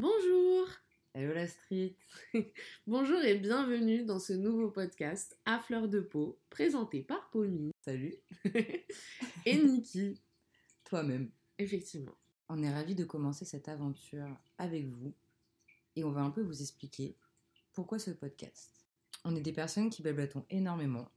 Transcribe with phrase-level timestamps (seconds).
[0.00, 0.66] Bonjour
[1.12, 1.94] Hello la street
[2.86, 8.14] Bonjour et bienvenue dans ce nouveau podcast à fleur de peau, présenté par Pommy Salut
[9.44, 10.18] et Niki.
[10.84, 11.30] Toi-même.
[11.58, 12.14] Effectivement.
[12.48, 14.26] On est ravis de commencer cette aventure
[14.56, 15.12] avec vous
[15.96, 17.18] et on va un peu vous expliquer
[17.74, 18.70] pourquoi ce podcast.
[19.26, 21.10] On est des personnes qui blablatons énormément.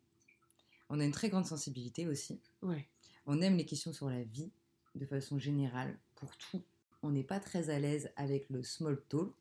[0.90, 2.42] On a une très grande sensibilité aussi.
[2.62, 2.90] Ouais.
[3.28, 4.52] On aime les questions sur la vie
[4.94, 6.62] de façon générale pour tout.
[7.04, 9.34] On n'est pas très à l'aise avec le small talk.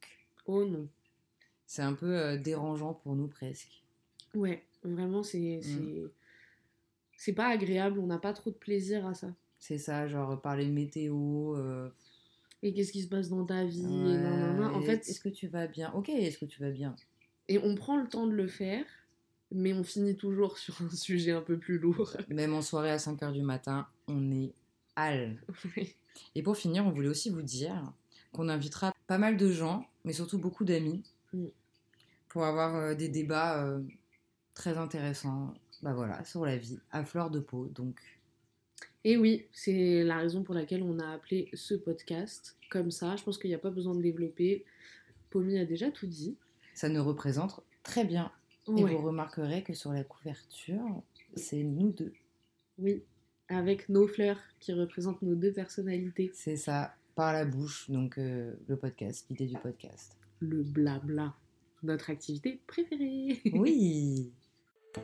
[0.47, 0.89] Oh non.
[1.67, 3.83] C'est un peu euh, dérangeant pour nous presque.
[4.35, 5.59] Ouais, vraiment, c'est.
[5.59, 5.63] Mm.
[5.63, 6.05] c'est-
[7.17, 9.29] C'est pas agréable, on n'a pas trop de plaisir à ça.
[9.61, 11.55] C'est ça, genre parler de météo.
[11.57, 11.89] euh,
[12.65, 14.65] Et qu'est-ce qui se passe dans ta vie et.
[14.75, 15.93] En et fait, est-ce que tu vas bien?
[15.93, 16.97] Ok, est-ce que tu vas bien?
[17.49, 18.85] Et on prend le temps de le faire,
[19.53, 22.17] mais on finit toujours sur un sujet un peu plus lourd.
[22.29, 24.53] Même en soirée à 5h du matin, on est
[24.97, 25.41] hal.
[26.35, 27.93] Et pour finir, on voulait aussi vous dire
[28.33, 31.47] qu'on invitera pas mal de gens, mais surtout beaucoup d'amis, Mm.
[32.29, 33.81] pour avoir euh, des débats euh,
[34.55, 37.67] très intéressants bah voilà, sur la vie, à fleur de peau.
[37.69, 37.99] Donc,
[39.05, 43.17] Et oui, c'est la raison pour laquelle on a appelé ce podcast comme ça.
[43.17, 44.65] Je pense qu'il n'y a pas besoin de développer.
[45.31, 46.37] Pommy a déjà tout dit.
[46.75, 48.31] ça nous représente très bien.
[48.69, 51.03] Et vous remarquerez que sur la couverture,
[51.35, 52.13] c'est nous deux.
[52.79, 53.03] Oui,
[53.53, 56.31] avec nos fleurs qui représentent nos deux personnalités.
[56.35, 60.17] C'est ça, par la bouche, donc euh, le podcast, l'idée du podcast.
[60.41, 61.35] Le blabla,
[61.83, 63.41] notre activité préférée.
[63.53, 64.33] Oui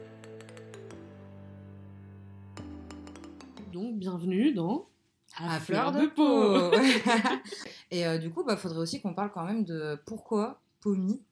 [3.73, 4.89] Donc, bienvenue dans
[5.37, 6.73] à fleur de peau.
[7.91, 11.23] et euh, du coup, bah, faudrait aussi qu'on parle quand même de pourquoi Pommy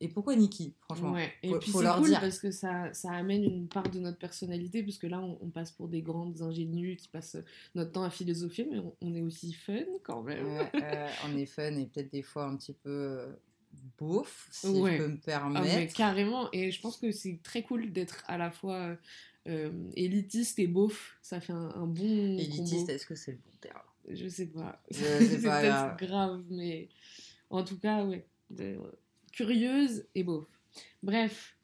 [0.00, 1.12] et pourquoi Nikki, franchement.
[1.12, 2.20] Ouais, et Faut- puis c'est cool dire.
[2.20, 5.70] parce que ça, ça amène une part de notre personnalité, puisque là on, on passe
[5.72, 7.36] pour des grandes ingénues qui passent
[7.74, 10.46] notre temps à philosopher, mais on, on est aussi fun quand même.
[10.82, 13.32] Euh, on est fun et peut-être des fois un petit peu euh,
[13.98, 14.92] beauf, si Ouais.
[14.92, 15.94] je peux me Ah, mais permettre.
[15.94, 18.96] carrément, et je pense que c'est très cool d'être à la fois
[19.46, 23.52] euh, élitiste et beauf, ça fait un, un bon Élitiste, est-ce que c'est le bon
[23.60, 23.80] terme?
[24.08, 25.96] Je sais pas, Je sais c'est pas, peut-être grave.
[25.98, 26.88] grave, mais
[27.50, 28.78] en tout cas, ouais, de-
[29.34, 30.46] curieuse et beauf.
[31.02, 31.56] Bref,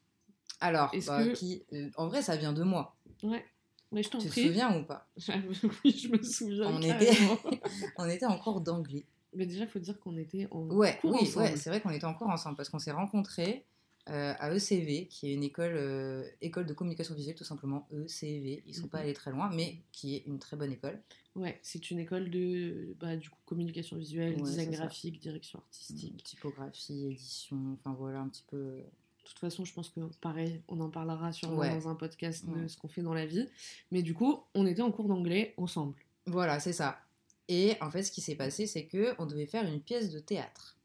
[0.59, 1.63] Alors, bah, que- qui,
[1.97, 2.95] en vrai, ça vient de moi.
[3.23, 3.45] ouais,
[3.91, 4.47] mais je t'en Tu te prie.
[4.47, 5.07] souviens ou pas?
[5.85, 6.67] Oui, je me souviens.
[6.67, 7.37] On carrément.
[7.97, 9.05] On était en cours d'anglais.
[9.33, 11.45] Mais déjà, faut dire qu'on était en Ouais, cours oui, ensemble.
[11.45, 13.65] ouais, c'est vrai qu'on était en cours ensemble parce qu'on s'est rencontrés
[14.09, 17.87] euh, à ECV, qui est une école, euh, école de communication visuelle, tout simplement.
[17.93, 19.03] ECV, ils sont pas Mhm.
[19.03, 20.99] allés très loin, mais qui est une très bonne école.
[21.35, 24.77] Ouais, c'est une école de bah, du coup, communication visuelle, Ouais, design ça.
[24.79, 26.23] graphique, direction artistique.
[26.23, 28.57] Typographie, édition, enfin voilà un petit peu.
[28.57, 28.83] De
[29.23, 31.69] toute façon, je pense que pareil, on en parlera sûrement Ouais.
[31.69, 32.67] dans un podcast de Ouais.
[32.67, 33.47] ce qu'on fait dans la vie.
[33.91, 35.95] Mais du coup, on était en cours d'anglais ensemble.
[36.25, 36.99] Voilà, c'est ça.
[37.47, 40.19] Et en fait, ce qui s'est passé, c'est que on devait faire une pièce de
[40.19, 40.75] théâtre.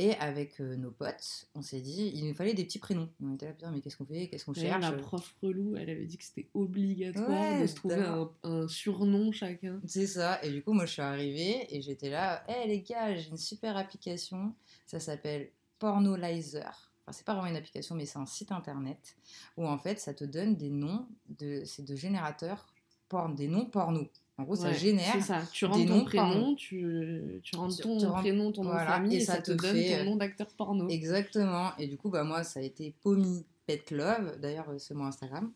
[0.00, 3.08] Et avec euh, nos potes, on s'est dit, il nous fallait des petits prénoms.
[3.20, 5.90] On était là, putain, mais qu'est-ce qu'on fait Qu'est-ce qu'on cherche la prof relou, elle
[5.90, 8.06] avait dit que c'était obligatoire Ouais, de se trouver
[8.44, 9.80] un, surnom chacun.
[9.86, 10.40] C'est ça.
[10.44, 13.36] Et du coup, moi, je suis arrivée et j'étais là, hé les gars, j'ai une
[13.36, 14.54] super application.
[14.86, 15.50] Ça s'appelle
[15.80, 16.92] Pornolizer.
[17.02, 19.16] Enfin, c'est pas vraiment une application, mais c'est un site internet
[19.56, 22.72] où en fait, ça te donne des noms de, c'est de générateurs
[23.08, 24.08] porn, des noms porno.
[24.38, 25.20] En gros, ça génère.
[25.22, 25.42] Ça.
[25.52, 28.70] Tu rentres des ton noms prénom, tu, tu rentres ton tu rentres- prénom, ton nom
[28.70, 30.88] voilà, de famille, et ça ça te, te donne fait, ton nom d'acteur porno.
[30.88, 31.72] Exactement.
[31.78, 34.38] Et du coup, bah, moi, ça a été Pommy Pet Love.
[34.40, 35.50] D'ailleurs, euh, c'est mon Instagram.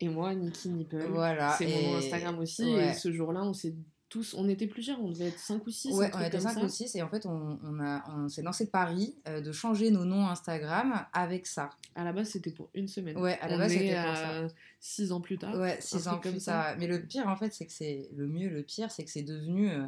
[0.00, 1.08] Et moi, Nikki Nipple.
[1.10, 2.62] Voilà, C'est mon Instagram aussi.
[2.64, 2.90] ouais.
[2.90, 3.74] Et ce jour-là, on s'est
[4.10, 4.34] tous.
[4.34, 5.94] On était plusieurs, on devait être 5 ou 6.
[5.94, 8.64] Ouais, on était 5 ou 6 et en fait, on, on, a, on s'est lancé
[8.64, 11.70] le pari euh, de changer nos noms Instagram avec ça.
[11.94, 13.16] À la base, c'était pour une semaine.
[13.16, 14.48] Ouais, à la On base, c'était pour à
[14.80, 15.54] 6 ans plus tard.
[15.58, 16.74] Ouais, 6 un ans plus comme tard.
[16.78, 19.22] Mais le pire, en fait, c'est que c'est le mieux, le pire, c'est que c'est
[19.22, 19.86] devenu euh,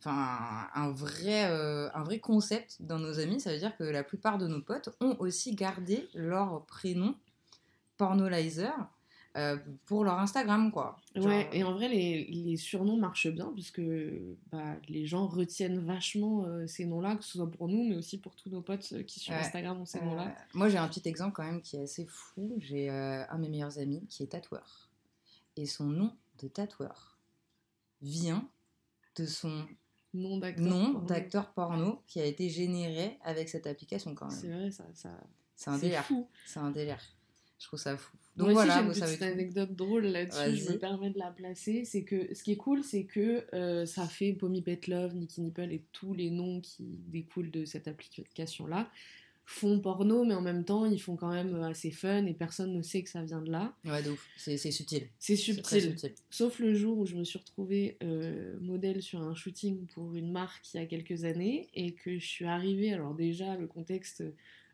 [0.00, 3.38] enfin un, vrai, euh, un vrai concept dans nos amis.
[3.38, 7.14] Ça veut dire que la plupart de nos potes ont aussi gardé leur prénom
[7.98, 8.72] Pornolizer
[9.36, 9.56] euh,
[9.86, 10.98] pour leur Instagram, quoi.
[11.14, 13.80] Genre, Ouais, et en vrai, les, les surnoms marchent bien, puisque
[14.50, 18.18] bah, les gens retiennent vachement euh, ces noms-là, que ce soit pour nous, mais aussi
[18.18, 19.40] pour tous nos potes euh, qui sur Ouais.
[19.40, 20.34] Instagram ont ces noms-là.
[20.54, 22.54] moi, j'ai un petit exemple quand même qui est assez fou.
[22.58, 24.88] J'ai un de mes meilleurs amis qui est tatoueur.
[25.56, 27.18] Et son nom de tatoueur
[28.02, 28.48] vient
[29.16, 29.66] de son
[30.14, 31.52] Nom d'acteur.
[31.52, 32.02] porno.
[32.06, 34.60] qui a été généré avec cette application quand C'est même.
[34.60, 34.84] vrai, ça.
[34.94, 35.10] ça...
[35.54, 36.04] C'est un C'est délire.
[36.04, 36.26] fou.
[36.46, 37.00] C'est un délire.
[37.58, 38.16] Je trouve ça fou.
[38.36, 41.18] Moi Donc aussi, voilà, j'ai une petite savez anecdote drôle là-dessus, je me permets de
[41.18, 41.84] la placer.
[41.84, 45.40] C'est que ce qui est cool, c'est que euh, ça fait Pommy Pet Love, Nicky
[45.40, 48.88] Nipple et tous les noms qui découlent de cette application-là
[49.48, 52.82] font porno, mais en même temps, ils font quand même assez fun et personne ne
[52.82, 53.74] sait que ça vient de là.
[53.86, 54.28] Ouais, de ouf.
[54.36, 55.08] C'est subtil.
[55.18, 55.96] C'est subtil.
[56.28, 60.30] Sauf le jour où je me suis retrouvée euh, modèle sur un shooting pour une
[60.30, 62.92] marque il y a quelques années et que je suis arrivée.
[62.92, 64.22] Alors, déjà, le contexte,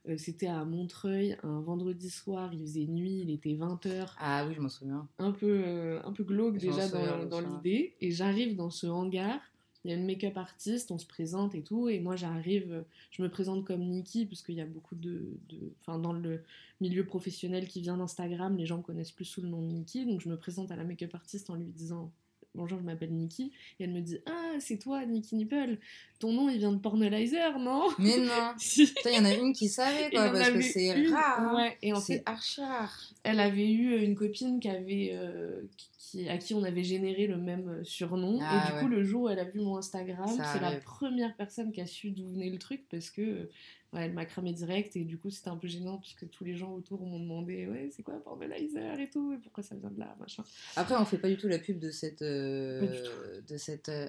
[0.09, 4.55] euh, c'était à Montreuil, un vendredi soir, il faisait nuit, il était 20h, Ah oui,
[4.55, 5.09] je m'en souviens.
[5.19, 7.95] un peu, euh, un peu glauque Je déjà souviens dans, l'idée.
[8.01, 9.41] Et j'arrive dans ce hangar.
[9.85, 13.23] Il y a une make-up artiste, on se présente et tout, et moi j'arrive, je
[13.23, 16.43] me présente comme Nikki, parce qu'il y a beaucoup de, de- Enfin, dans le
[16.81, 20.07] milieu professionnel qui vient d'Instagram, les gens me connaissent plus sous le nom de Nikki,
[20.07, 22.11] donc je me présente à la make-up artiste en lui disant
[22.57, 25.77] Bonjour, je m'appelle Nikki, et elle me dit Ah, c'est toi, Nikki Nipple,
[26.21, 27.89] ton nom il vient de Pornolizer, non?
[27.99, 31.41] Mais non il y en a une qui savait, quoi, parce que c'est rare.
[31.41, 31.57] hein.
[31.57, 33.11] ouais, et en fait, archi rare.
[33.25, 37.27] elle avait eu une copine qui avait, euh, qui, qui- à qui on avait généré
[37.27, 38.39] le même euh, surnom.
[38.43, 38.81] Ah et du ouais.
[38.83, 41.87] coup, le jour où elle a vu mon Instagram, c'est la première personne qui a
[41.87, 43.51] su d'où venait le truc parce que euh,
[43.93, 44.97] ouais, elle m'a cramé direct.
[44.97, 47.91] Et du coup, c'était un peu gênant puisque tous les gens autour m'ont demandé Ouais,
[47.95, 50.45] c'est quoi Pornolizer et tout Et pourquoi ça vient de là machin.
[50.77, 54.09] Après, on fait pas du tout la pub de cette, euh, du de cette euh,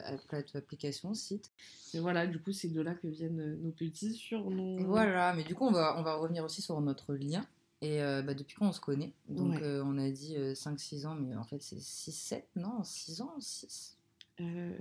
[0.54, 1.52] application, site.
[1.94, 4.78] Et voilà, du coup, c'est de là que viennent nos petits surnoms.
[4.84, 7.46] Voilà, mais du coup, on va, on va revenir aussi sur notre lien.
[7.86, 9.64] Et euh, bah, depuis quand on se connaît Donc, Ouais.
[9.64, 13.98] euh, on a dit 5-6 ans, mais en fait, c'est 6-7, non 6 ans 6
[14.42, 14.76] Euh,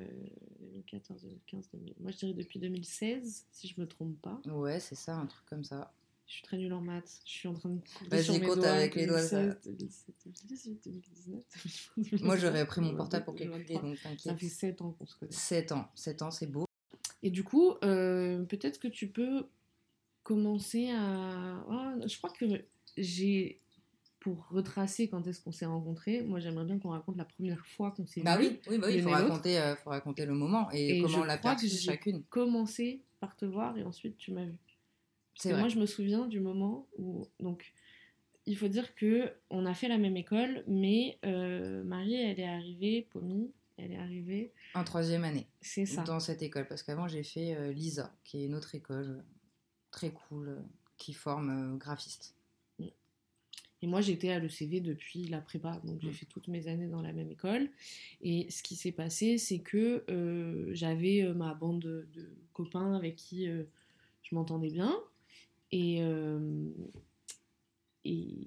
[0.60, 1.94] 2014, 2015, 2000.
[2.00, 4.40] Moi, je dirais depuis 2016, si je me trompe pas.
[4.46, 5.92] Ouais, c'est ça, un truc comme ça.
[6.26, 7.20] Je suis très nulle en maths.
[7.26, 9.42] Je suis en train de Vas-y, mes compte avec les doigts, ça.
[9.44, 10.14] 2016, 2017,
[10.84, 11.44] 2018,
[11.94, 12.22] 2019.
[12.22, 13.82] Moi, j'aurais pris mon portable pour calculer, 2023.
[13.90, 14.38] donc Ça t'inquiète.
[14.40, 15.32] fait 7 ans qu'on se connaît.
[15.32, 16.64] 7 ans, 7 ans, c'est beau.
[17.22, 19.46] Et du coup, euh, peut-être que tu peux
[20.24, 21.64] commencer à...
[22.06, 22.44] Je crois que
[22.96, 23.60] j'ai...
[24.20, 27.90] Pour retracer quand est-ce qu'on s'est rencontrés, moi j'aimerais bien qu'on raconte la première fois
[27.90, 28.46] qu'on s'est Bah vus.
[28.46, 31.24] oui, oui, bah oui, faut raconter, euh, faut raconter le moment et, Et comment on
[31.24, 32.22] l'a perçu chacune.
[32.30, 34.56] commencé par te voir et ensuite tu m'as vu.
[35.34, 35.60] C'est vrai.
[35.60, 37.28] moi, je me souviens du moment où.
[37.38, 37.70] Donc,
[38.46, 42.48] il faut dire que on a fait la même école, mais euh, Marie, elle est
[42.48, 44.52] arrivée, Pommy, elle est arrivée.
[44.74, 46.02] En troisième année, C'est ça.
[46.04, 46.66] dans cette école.
[46.66, 49.22] Parce qu'avant, j'ai fait euh, l'ISA, qui est une autre école
[49.94, 50.60] très cool, euh,
[50.98, 52.34] qui forme euh, graphiste.
[53.82, 56.14] Et moi, j'étais à l'ECV depuis la prépa, donc j'ai Mm.
[56.14, 57.68] fait toutes mes années dans la même école.
[58.22, 62.94] Et ce qui s'est passé, c'est que euh, j'avais euh, ma bande de, de copains
[62.94, 63.64] avec qui euh,
[64.22, 64.96] je m'entendais bien.
[65.70, 66.00] Et,
[68.04, 68.46] et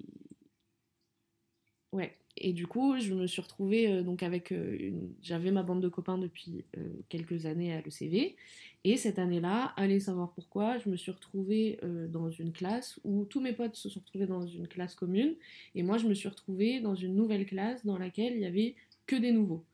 [1.92, 2.16] ouais.
[2.40, 5.12] Et du coup, je me suis retrouvée euh, donc avec euh, une...
[5.22, 8.36] j'avais ma bande de copains depuis euh, quelques années à l'ECV.
[8.84, 13.40] Et cette année-là, allez savoir pourquoi, je me suis retrouvée dans une classe où tous
[13.40, 15.34] mes potes se sont retrouvés dans une classe commune.
[15.74, 18.76] Et moi, je me suis retrouvée dans une nouvelle classe dans laquelle il y avait
[19.06, 19.64] que des nouveaux.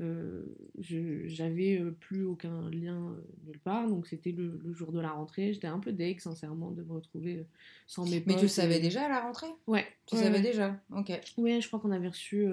[0.00, 0.44] Euh,
[0.78, 5.00] je- J'avais euh, plus aucun lien euh, nulle part, donc c'était le, le jour de
[5.00, 5.52] la rentrée.
[5.52, 7.46] J'étais un peu deg, sincèrement, de me retrouver
[7.86, 8.34] sans mes potes.
[8.34, 9.50] Mais tu savais et- déjà à la rentrée?
[9.66, 9.86] Ouais.
[10.06, 11.12] Tu savais déjà Ok.
[11.38, 12.46] Ouais, je crois qu'on avait reçu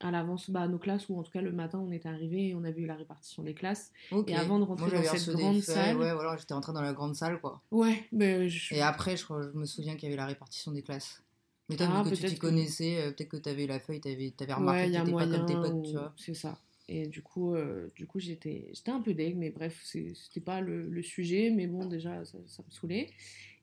[0.00, 2.54] à l'avance bah, nos classes, ou en tout cas le matin on était arrivé et
[2.54, 3.90] on avait eu la répartition des classes.
[4.28, 6.92] Et avant de rentrer Moi, dans cette grande salle- Ouais, voilà, j'étais rentrée dans la
[6.92, 7.62] grande salle, quoi.
[7.70, 8.74] Ouais, mais je...
[8.74, 9.24] Et après, je
[9.54, 11.22] me souviens qu'il y avait la répartition des classes.
[11.68, 14.00] Mais toi, Ah, vu que tu t'y connaissais, euh, peut-être que tu avais la feuille,
[14.00, 16.14] tu avais, remarqué ouais, que t'étais pas comme tes potes, ou- tu vois.
[16.16, 16.58] C'est ça.
[16.88, 20.60] Et du coup, euh, du coup j'étais j'étais un peu deg, mais bref, c'était pas
[20.60, 23.08] le, le sujet, mais bon, déjà, ça, ça me saoulait.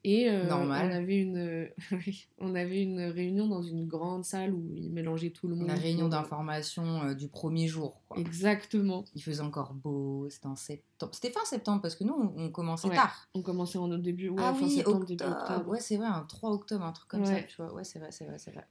[0.03, 0.87] Et euh, Normal.
[0.89, 1.69] on avait une
[2.39, 5.67] on avait une réunion dans une grande salle où ils mélangeaient tout le monde.
[5.67, 8.17] La réunion pour- d'information euh, du premier jour, quoi.
[8.19, 9.05] Exactement.
[9.13, 11.13] Il faisait encore beau, c'était en septembre.
[11.13, 13.29] C'était fin septembre, parce que nous, on, on commençait Ouais, tard.
[13.35, 15.05] On commençait en début, ouais, ah fin oui, septembre, octobre.
[15.05, 15.69] début octobre.
[15.69, 17.45] Ouais, c'est vrai, un 3 octobre, un truc comme ça, Ouais.
[17.47, 17.71] tu vois.
[17.71, 18.65] Ouais, c'est vrai, c'est vrai, c'est vrai.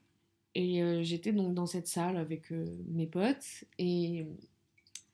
[0.55, 4.27] Et euh, j'étais donc dans cette salle avec euh, mes potes et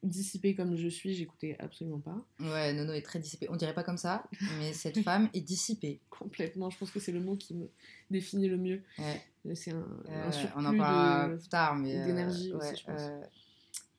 [0.02, 2.24] dissipée comme je suis, j'écoutais absolument pas.
[2.40, 3.46] Ouais, Nono est très dissipée.
[3.50, 4.24] On dirait pas comme ça,
[4.58, 6.00] mais cette femme est dissipée.
[6.10, 7.68] Complètement, je pense que c'est le mot qui me
[8.10, 8.82] définit le mieux.
[8.98, 9.22] Ouais.
[9.54, 11.96] C'est un, Euh, un surplus on en parlera de- plus tard, mais.
[11.98, 13.00] euh, d'énergie aussi, je pense.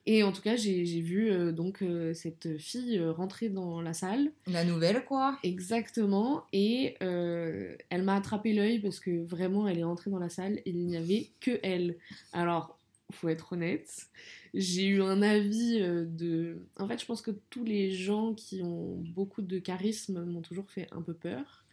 [0.06, 3.92] Et en tout cas, j'ai vu euh, donc euh, cette fille euh, rentrer dans la
[3.92, 4.32] salle.
[4.46, 5.38] la nouvelle, quoi.
[5.42, 6.44] Exactement.
[6.52, 10.70] Et elle m'a attrapé l'œil parce que vraiment, elle est entrée dans la salle et
[10.70, 11.96] il n'y avait que elle.
[12.32, 12.78] Alors,
[13.12, 14.06] faut être honnête,
[14.54, 16.58] j'ai eu un avis de.
[16.78, 20.70] En fait, je pense que tous les gens qui ont beaucoup de charisme m'ont toujours
[20.70, 21.64] fait un peu peur.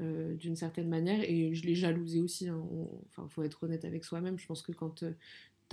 [0.00, 2.62] euh, d'une certaine manière et je l'ai jalousé aussi hein.
[2.70, 5.02] On- enfin faut être honnête avec soi-même je pense que quand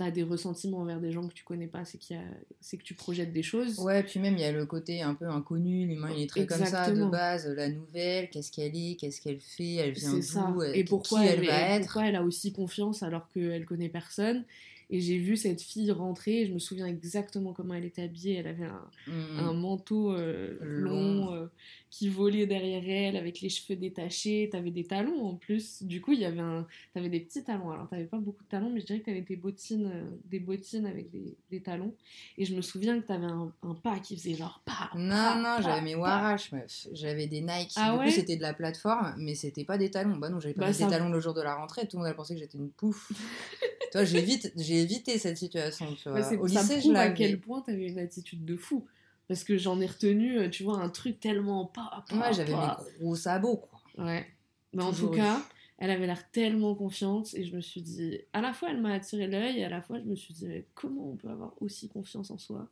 [0.04, 2.20] as des ressentiments envers des gens que tu connais pas c'est qu'il
[2.60, 5.14] c'est que tu projettes des choses Ouais, puis même il y a le côté un
[5.14, 8.96] peu inconnu, l'humain il est très comme ça de base, la nouvelle, qu'est-ce qu'elle est,
[8.96, 11.84] qu'est-ce qu'elle fait, elle vient d'où, euh, Et qui pourquoi elle elle, va et être.
[11.84, 14.44] pourquoi elle a aussi confiance alors qu'elle connaît personne.
[14.88, 18.34] Et j'ai vu cette fille rentrer, je me souviens exactement comment elle était habillée.
[18.34, 21.34] Elle avait un, Mm, un manteau euh, long Long.
[21.34, 21.46] euh,
[21.90, 24.48] qui volait derrière elle avec les cheveux détachés.
[24.52, 25.82] T'avais des talons en plus.
[25.82, 26.66] Du coup, il y avait un...
[26.94, 27.70] t'avais des petits talons.
[27.70, 30.38] Alors, t'avais pas beaucoup de talons, mais je dirais que t'avais des bottines, euh, des
[30.40, 31.94] bottines avec des, des talons.
[32.38, 34.90] Et je me souviens que t'avais un, un pas qui faisait genre pas.
[34.94, 36.86] Non, non, j'avais mes Warash, meuf.
[36.92, 37.72] J'avais des Nike.
[37.76, 40.16] Ah du ouais coup, c'était de la plateforme, mais c'était pas des talons.
[40.16, 41.88] Bah non, j'avais pas Bah, mis ça- des talons le jour de la rentrée.
[41.88, 43.10] Tout le monde a pensé que j'étais une pouffe.
[43.92, 46.18] Toi, j'ai vite, j'ai évité cette situation, tu vois.
[46.18, 48.86] Ouais, c'est- Au ça lycée, je prouve à quel point t'avais une attitude de fou.
[49.28, 52.04] Parce que j'en ai retenu, euh, tu vois, un truc tellement pas.
[52.08, 53.80] pas, j'avais mes gros sabots, quoi.
[53.98, 54.26] Ouais.
[54.72, 55.42] Mais en tout cas,
[55.78, 58.92] elle avait l'air tellement confiante et je me suis dit, à la fois elle m'a
[58.92, 61.54] attiré l'œil et à la fois je me suis dit, mais comment on peut avoir
[61.60, 62.68] aussi confiance en soi?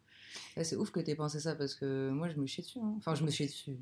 [0.56, 2.78] Ouais, c'est ouf que t'aies pensé ça parce que moi, je me chiais dessus.
[2.80, 2.94] hein.
[2.98, 3.76] Enfin, je me chiais dessus.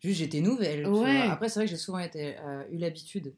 [0.00, 0.84] Juste, j'étais nouvelle.
[0.84, 1.26] tu Ouais.
[1.28, 3.34] Après, c'est vrai que j'ai souvent été, euh, eu l'habitude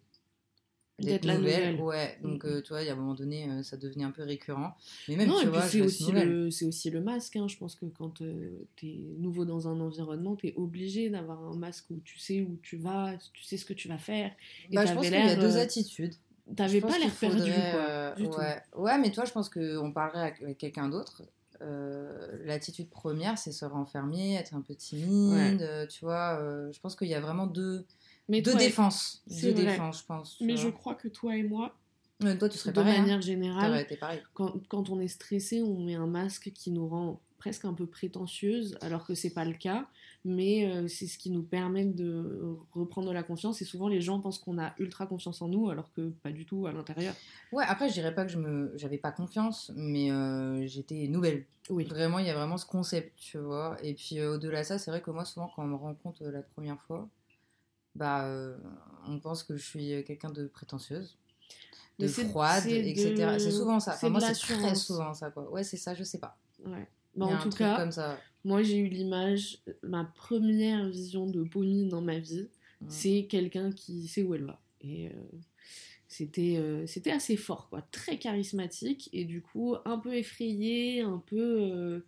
[0.99, 1.81] D'être la nouvelle.
[1.81, 2.51] Ouais, donc Mhm.
[2.51, 4.77] euh, tu vois, il y a un moment donné, euh, ça devenait un peu récurrent.
[5.09, 7.35] Mais même, Non, tu et puis vois, c'est aussi, le, c'est aussi le masque.
[7.37, 7.49] hein.
[7.49, 8.25] Je pense que quand tu
[8.81, 12.77] t'es nouveau dans un environnement, t'es obligé d'avoir un masque où tu sais où tu
[12.77, 14.31] vas, tu sais ce que tu vas faire.
[14.71, 16.15] Et Bah, je pense qu'il y a deux euh, attitudes.
[16.57, 17.81] T'avais pas l'air perdu, quoi.
[17.81, 18.27] euh, tout.
[18.37, 18.61] ouais.
[18.77, 21.23] ouais, mais toi, je pense qu'on parlerait avec quelqu'un d'autre.
[21.63, 25.63] Euh, L'attitude première, c'est se renfermer, être un peu timide.
[25.63, 27.87] euh, Tu vois, euh, je pense qu'il y a vraiment deux,
[28.29, 28.39] Mais
[29.27, 29.67] c'est Deux vrai.
[29.73, 30.37] défenses, je pense.
[30.41, 30.63] Mais vois.
[30.65, 31.75] je crois que toi et moi,
[32.23, 32.95] Ouais, toi, tu serais de pareil.
[32.97, 33.01] hein.
[33.01, 34.23] manière générale, T'aurais été pareil.
[34.33, 37.87] quand, quand on est stressé, on met un masque qui nous rend presque un peu
[37.87, 39.89] prétentieuse, alors que c'est pas le cas,
[40.25, 43.61] mais euh, c'est ce qui nous permet de reprendre de la confiance.
[43.61, 46.47] Et souvent, les gens pensent qu'on a ultra confiance en nous, alors que pas du
[46.47, 47.15] tout à l'intérieur.
[47.51, 51.45] Ouais, après, je dirais pas que je me, j'avais pas confiance, mais euh, j'étais nouvelle.
[51.71, 51.83] Oui.
[51.87, 53.77] Vraiment, il y a vraiment ce concept, tu vois.
[53.83, 56.23] Et puis euh, au-delà de ça, c'est vrai que moi, souvent, quand on me rencontre
[56.25, 57.09] la première fois,
[57.95, 58.57] bah, euh,
[59.09, 61.17] on pense que je suis euh, quelqu'un de prétentieuse,
[61.99, 63.35] de froide, etc.
[63.35, 63.95] de- C'est souvent ça.
[63.95, 65.51] Enfin, moi, c'est très souvent ça, quoi.
[65.51, 66.37] Ouais, c'est ça, je sais pas.
[66.65, 66.89] Ouais.
[67.17, 68.19] Bah, en tout cas, comme ça.
[68.45, 72.49] moi j'ai eu l'image, ma première vision de Pommy dans ma vie,
[72.81, 72.87] Mm.
[72.89, 74.61] c'est quelqu'un qui sait où elle va.
[74.81, 75.13] Et euh,
[76.09, 77.83] c'était euh, c'était assez fort, quoi.
[77.93, 81.37] Très charismatique et du coup un peu effrayé, un peu.
[81.61, 82.01] euh,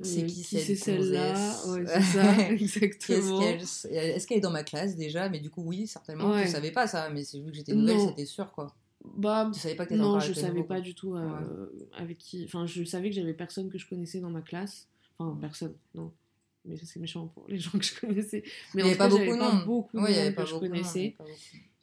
[0.00, 1.66] C'est euh, qui c'est cette celle-là?
[1.68, 3.40] Ouais, c'est ça, exactement.
[3.40, 3.60] qu'elle...
[3.60, 5.28] Est-ce qu'elle est dans ma classe déjà?
[5.28, 6.30] Mais du coup, oui, certainement.
[6.30, 6.46] Ouais.
[6.46, 8.74] Je savais pas ça, mais c'est vu que j'étais nouvelle, c'était sûr, quoi.
[9.16, 10.80] Bah, Tu savais pas que non, je savais pas quoi.
[10.80, 12.44] du tout euh, avec qui.
[12.44, 14.88] Enfin, je savais que j'avais personne que je connaissais dans ma classe.
[15.18, 16.12] Enfin, personne, non.
[16.64, 18.42] Mais c'est méchant pour les gens que je connaissais.
[18.74, 19.64] Mais Il y en avait pas beaucoup de pas monde.
[19.64, 21.16] beaucoup de Ouais, monde que je monde, connaissais.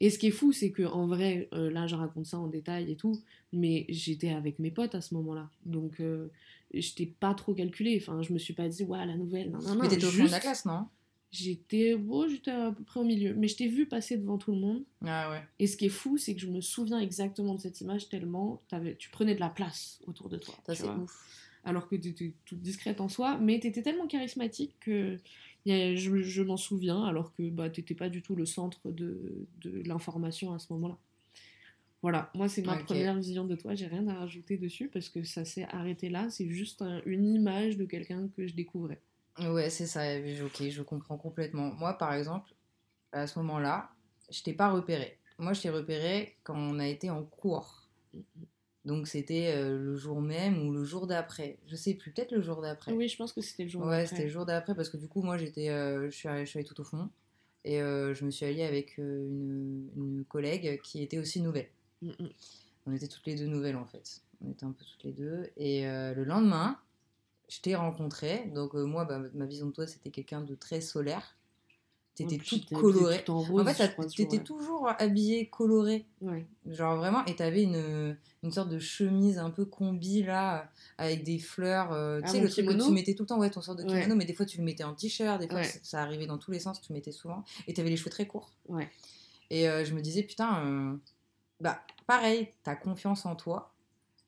[0.01, 2.47] Et ce qui est fou, c'est que en vrai, euh, là, je raconte ça en
[2.47, 3.19] détail et tout,
[3.53, 6.27] mais j'étais avec mes potes à ce moment-là, donc euh,
[6.73, 7.97] j'étais pas trop calculée.
[8.01, 9.81] Enfin, je me suis pas dit, ouais, la nouvelle, non, non, non.
[9.83, 10.87] Mais t'étais au fond de la classe, non?
[11.31, 14.51] J'étais, bon, j'étais à peu près au milieu, mais je t'ai vu passer devant tout
[14.53, 14.83] le monde.
[15.05, 15.43] Ah ouais.
[15.59, 18.61] Et ce qui est fou, c'est que je me souviens exactement de cette image tellement
[18.97, 20.55] tu prenais de la place autour de toi.
[20.65, 21.11] Ça, c'est ouf.
[21.65, 25.17] Alors que tu étais toute discrète en soi, mais tu étais tellement charismatique que
[25.65, 29.47] je, je m'en souviens, alors que bah, tu n'étais pas du tout le centre de,
[29.61, 30.97] de l'information à ce moment-là.
[32.05, 35.23] Voilà, moi c'est ma première vision de toi, j'ai rien à rajouter dessus parce que
[35.23, 39.01] ça s'est arrêté là, c'est juste un- une image de quelqu'un que je découvrais.
[39.39, 40.01] Ouais, c'est ça.
[40.45, 41.73] Ok, je comprends complètement.
[41.73, 42.51] Moi, par exemple,
[43.11, 43.89] à ce moment-là,
[44.29, 45.17] je t'ai pas repéré.
[45.39, 47.89] Moi, je t'ai repéré quand on a été en cours.
[48.85, 51.57] Donc, c'était euh, le jour même ou le jour d'après.
[51.65, 52.91] Je sais plus, peut-être le jour d'après.
[52.93, 54.05] Oui, je pense que c'était le jour Ouais, d'après.
[54.05, 56.51] c'était le jour d'après parce que du coup, moi, j'étais, euh, je suis allée, je
[56.51, 57.09] suis allée tout au fond
[57.63, 61.67] et euh, je me suis alliée avec une, une collègue qui était aussi nouvelle.
[62.01, 62.29] Mm, mm.
[62.87, 64.21] On était toutes les deux nouvelles en fait.
[64.45, 65.49] On était un peu toutes les deux.
[65.57, 66.77] Et euh, le lendemain,
[67.49, 68.51] je t'ai rencontré.
[68.53, 71.35] Donc, euh, moi, bah, ma vision de toi, c'était quelqu'un de très solaire.
[72.13, 73.25] T'étais toute colorée.
[73.27, 76.05] en fait, t'étais toujours habillée colorée.
[76.21, 76.45] Ouais.
[76.65, 81.39] Genre vraiment, et t'avais une, une sorte de chemise un peu combi là, avec des
[81.39, 81.91] fleurs.
[81.91, 83.79] euh, Ah, tu sais, le truc que tu mettais tout le temps, ouais, ton sorte
[83.79, 83.99] de Ouais.
[84.03, 85.63] kimono, mais des fois tu le mettais en t-shirt, des fois Ouais.
[85.65, 87.43] ça, ça arrivait dans tous les sens, tu le mettais souvent.
[87.67, 88.49] Et t'avais les cheveux très courts.
[88.69, 88.89] Ouais.
[89.49, 90.95] Et euh, je me disais, putain, euh,
[91.61, 93.73] bah pareil, t'as confiance en toi,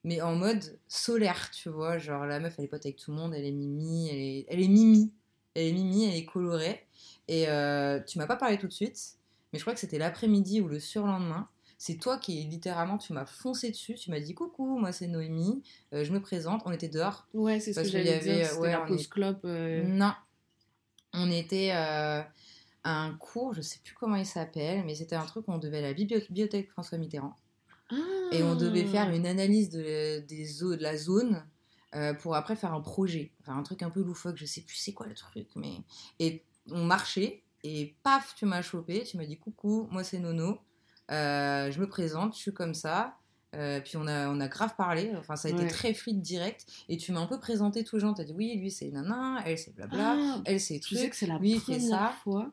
[0.03, 1.97] mais en mode solaire, tu vois.
[1.97, 4.45] Genre la meuf, elle est pote avec tout le monde, elle est mimi, elle est,
[4.49, 5.11] elle est mimi,
[5.55, 6.85] elle est mimi, elle est colorée.
[7.27, 9.17] Et euh, tu m'as pas parlé tout de suite,
[9.51, 11.49] mais je crois que c'était l'après-midi ou le surlendemain.
[11.79, 13.93] C'est toi qui, littéralement, tu m'as foncé dessus.
[13.93, 15.61] Tu m'as dit coucou, moi c'est Noémie,
[15.93, 16.63] euh, je me présente.
[16.65, 17.27] On était dehors.
[17.35, 19.09] Ouais, c'est ce Parce que qu'il y j'allais avait, dire, c'était ouais, la pause est-
[19.09, 19.41] clope.
[19.45, 20.13] euh, Non.
[21.13, 21.71] On était
[22.83, 25.57] à un cours, je sais plus comment il s'appelle, mais c'était un truc où on
[25.57, 27.35] devait à la bibli- bibliothèque François Mitterrand.
[28.31, 28.91] Et on devait Ah.
[28.91, 31.45] faire une analyse de, des zo- de la zone
[31.95, 33.31] euh, pour après faire un projet.
[33.41, 35.47] Enfin, un truc un peu loufoque, je sais plus c'est quoi le truc.
[35.55, 35.71] mais
[36.19, 40.59] Et on marchait, et paf, tu m'as chopé, tu m'as dit coucou, moi c'est Nono,
[41.09, 43.15] Euh, je me présente, je suis comme ça.
[43.55, 46.65] Euh, puis on a, on a grave parlé, enfin ça a été très fluide direct.
[46.89, 49.41] Et tu m'as un peu présenté tous les gens, t'as dit oui, lui c'est nana,
[49.45, 51.89] elle c'est blabla, Ah, elle c'est tu sais truc, que c'est la lui fait première
[52.09, 52.13] ça.
[52.23, 52.51] fois,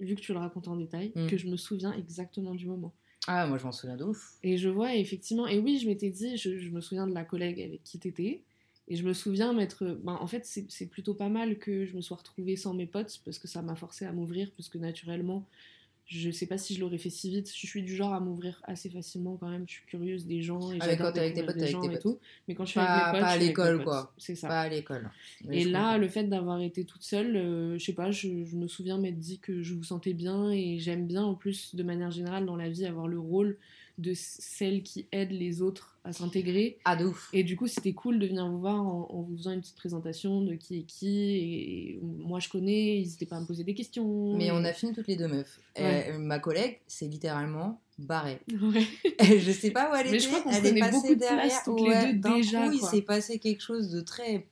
[0.00, 1.26] vu que tu le racontes en détail, Mm.
[1.28, 2.92] que je me souviens exactement du moment.
[3.28, 4.32] Ah, moi je m'en souviens de ouf.
[4.42, 7.24] Et je vois effectivement, et oui, je m'étais dit, je, je me souviens de la
[7.24, 8.42] collègue avec qui t'étais,
[8.88, 9.84] et je me souviens m'être.
[10.02, 12.86] Ben, en fait, c'est c'est plutôt pas mal que je me sois retrouvée sans mes
[12.86, 15.46] potes, parce que ça m'a forcé à m'ouvrir, parce que naturellement,
[16.06, 17.50] je sais pas si je l'aurais fait si vite.
[17.54, 20.70] Je suis du genre à m'ouvrir assez facilement quand même, je suis curieuse des gens,
[20.72, 22.18] et j'adore quand t'es avec tes potes, avec tes tout.
[22.48, 24.12] Mais quand je suis Pas- avec mes potes, pas à avec l'école, quoi.
[24.18, 24.48] C'est ça.
[24.48, 25.10] Pas à l'école.
[25.50, 25.98] Et là, comprends.
[25.98, 29.18] le fait d'avoir été toute seule, euh, je sais pas, je, je me souviens m'être
[29.18, 32.56] dit que je vous sentais bien et j'aime bien en plus, de manière générale, dans
[32.56, 33.58] la vie, avoir le rôle
[33.98, 36.78] de celle qui aide les autres à s'intégrer.
[36.84, 37.28] Ah, de ouf.
[37.32, 39.76] Et du coup, c'était cool de venir vous voir en, en vous faisant une petite
[39.76, 41.20] présentation de qui est qui.
[41.20, 44.36] Et, et moi, je connais, n'hésitez pas à me poser des questions.
[44.36, 45.60] Mais on a fini toutes les deux meufs.
[45.78, 46.08] Ouais.
[46.10, 48.40] Euh, ma collègue, c'est littéralement barrée.
[48.62, 49.38] Ouais.
[49.38, 50.20] je sais pas où elle Mais était.
[50.20, 51.40] je crois qu'on elle est passée beaucoup de derrière.
[51.46, 54.48] place toutes les Ouais, deux d'un déjà, coup, il s'est passé quelque chose de très,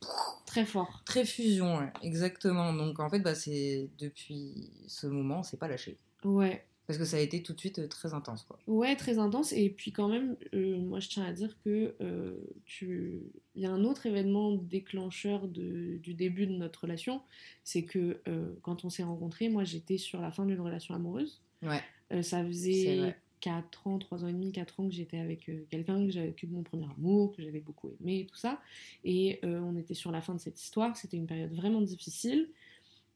[0.47, 1.03] Très fort.
[1.05, 2.73] très fusion, exactement.
[2.73, 5.97] Donc en fait, bah, c'est depuis ce moment, on s'est pas lâché.
[6.25, 6.65] Ouais.
[6.91, 8.59] Parce que ça a été tout de suite euh, très intense, quoi.
[8.67, 9.53] Ouais, très intense.
[9.53, 13.21] Et puis quand même, euh, moi je tiens à dire que euh, tu...
[13.55, 17.23] il y a un autre événement déclencheur de- du début de notre relation,
[17.63, 21.41] c'est que euh, quand on s'est rencontrés, moi j'étais sur la fin d'une relation amoureuse.
[21.63, 22.23] Ouais.
[22.25, 23.19] Ça faisait vrai.
[23.41, 26.65] 4 ans, 3 ans et demi, 4 ans que j'étais avec quelqu'un, que j'avais mon
[26.65, 28.61] premier amour, que j'avais beaucoup aimé, et tout ça.
[29.05, 32.49] Et on était sur la fin de cette histoire, c'était une période vraiment difficile.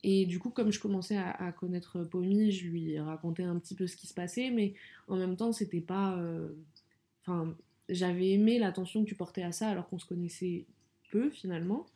[0.06, 3.74] Et du coup, comme je commençais à, à connaître Pommy, je lui racontais un petit
[3.74, 4.74] peu ce qui se passait, mais
[5.08, 6.16] en même temps, c'était pas.
[6.18, 6.50] euh,
[7.22, 7.56] Enfin,
[7.88, 10.66] j'avais aimé l'attention que tu portais à ça alors qu'on se connaissait
[11.10, 11.86] peu finalement.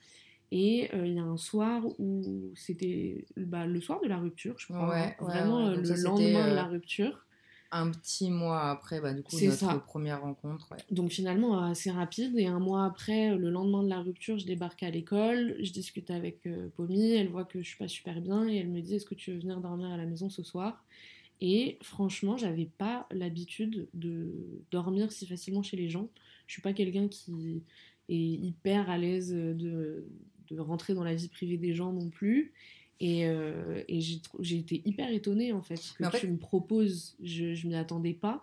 [0.51, 4.55] Et euh, il y a un soir où c'était bah, le soir de la rupture,
[4.59, 4.89] je crois.
[4.89, 5.15] Ouais, hein.
[5.21, 5.77] ouais, Vraiment ouais.
[5.77, 7.27] euh, le lendemain de la rupture.
[7.71, 9.75] Un petit mois après, bah, du coup, C'est notre ça.
[9.87, 10.69] première rencontre.
[10.73, 10.79] Ouais.
[10.91, 14.83] Donc finalement assez rapide et un mois après, le lendemain de la rupture, je débarque
[14.83, 18.49] à l'école, je discute avec euh, Pommy, elle voit que je suis pas super bien
[18.49, 20.83] et elle me dit est-ce que tu veux venir dormir à la maison ce soir?
[21.41, 24.33] Et franchement, j'avais pas l'habitude de
[24.71, 26.09] dormir si facilement chez les gens.
[26.47, 27.63] Je suis pas quelqu'un qui
[28.09, 30.07] est hyper à l'aise de,
[30.51, 32.53] de rentrer dans la vie privée des gens non plus.
[33.01, 37.55] Et, euh, et j'ai été hyper étonnée en fait que fait- tu me proposes, je,
[37.55, 38.41] je m'y attendais pas.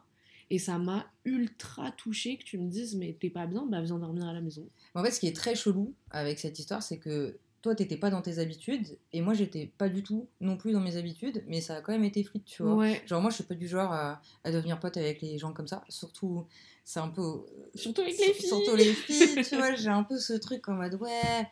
[0.51, 3.97] Et ça m'a ultra touchée que tu me dises mais t'es pas bien, bah viens
[3.97, 4.67] dormir à la maison.
[4.93, 7.97] Mais en fait, ce qui est très chelou avec cette histoire, c'est que toi, t'étais
[7.97, 11.43] pas dans tes habitudes, et moi, j'étais pas du tout non plus dans mes habitudes,
[11.47, 12.75] mais ça a quand même été fluide, tu vois.
[12.75, 13.01] Ouais.
[13.07, 15.65] Genre, moi, je suis pas du genre à, à devenir pote avec les gens comme
[15.65, 15.83] ça.
[15.89, 16.45] Surtout,
[16.83, 17.43] c'est un peu.
[17.73, 18.47] Surtout avec les filles.
[18.49, 21.47] Surtout les filles, tu vois, j'ai un peu ce truc en mode, ouais,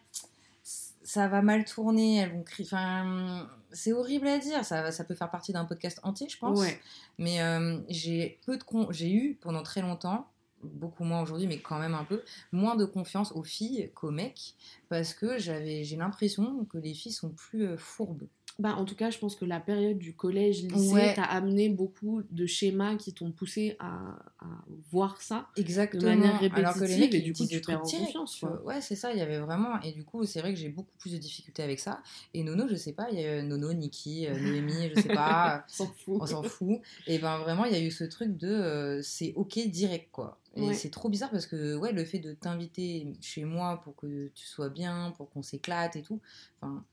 [1.03, 2.67] ça va mal tourner, elles vont crier.
[2.67, 6.59] Enfin, c'est horrible à dire, ça, ça peut faire partie d'un podcast entier, je pense.
[6.59, 6.79] Ouais.
[7.17, 8.87] Mais euh, j'ai peu de con...
[8.91, 10.29] j'ai eu pendant très longtemps,
[10.63, 14.55] beaucoup moins aujourd'hui, mais quand même un peu, moins de confiance aux filles qu'aux mecs,
[14.89, 18.27] parce que j'avais, j'ai l'impression que les filles sont plus euh, fourbes.
[18.59, 21.13] Bah, en tout cas, je pense que la période du collège, lycée, Ouais.
[21.15, 24.45] t'a amené beaucoup de schémas qui t'ont poussé à, à
[24.91, 25.47] voir ça.
[25.57, 26.03] Exactement.
[26.03, 28.61] manière Alors que les répétitive, mecs, et du coup, tu perds en confiance, quoi.
[28.63, 29.81] Ouais, c'est ça, il y avait vraiment.
[29.81, 32.03] Et du coup, c'est vrai que j'ai beaucoup plus de difficultés avec ça.
[32.35, 35.65] Et Nono, je sais pas, il y a Nono, Niki, euh, Noémie, je sais pas.
[35.67, 36.19] S'en fout.
[36.21, 36.79] on s'en fout.
[37.07, 40.39] Et ben vraiment, il y a eu ce truc de euh, c'est ok direct quoi.
[40.55, 40.73] Et Ouais.
[40.75, 44.45] c'est trop bizarre parce que ouais, le fait de t'inviter chez moi pour que tu
[44.45, 46.21] sois bien, pour qu'on s'éclate et tout,
[46.61, 46.85] enfin,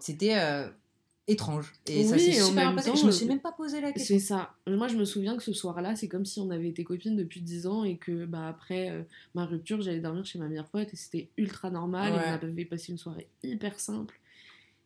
[0.00, 0.68] c'était euh,
[1.30, 1.72] étrange.
[1.86, 3.80] Et ça Oui, et en super même temps, Je me euh, suis même pas posé
[3.80, 4.18] la question.
[4.18, 4.54] C'est ça.
[4.66, 7.40] Moi, je me souviens que ce soir-là, c'est comme si on avait été copines depuis
[7.40, 9.02] 10 ans et que bah, après euh,
[9.34, 12.12] ma rupture, j'allais dormir chez ma meilleure pote et c'était ultra normal.
[12.12, 12.18] Ouais.
[12.18, 14.18] Et on avait passé une soirée hyper simple.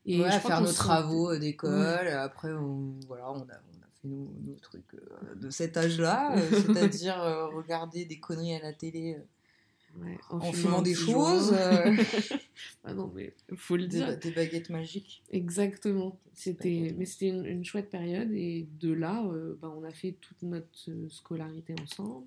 [0.07, 2.09] Et ouais, à faire nos travaux d'école.
[2.09, 6.37] Après, on, voilà, on a, on a fait nos, nos trucs euh, de cet âge-là,
[6.37, 7.17] euh, c'est-à-dire
[7.55, 9.19] regarder des conneries à la télé
[10.01, 11.95] Ouais, en, un fumant des choses, euh,
[12.85, 14.19] ah non, mais faut le des, dire.
[14.19, 15.23] des baguettes magiques.
[15.31, 16.19] Exactement.
[16.33, 20.13] C'était, mais c'était une, une chouette période et de là, euh, bah, on a fait
[20.21, 22.27] toute notre euh, scolarité ensemble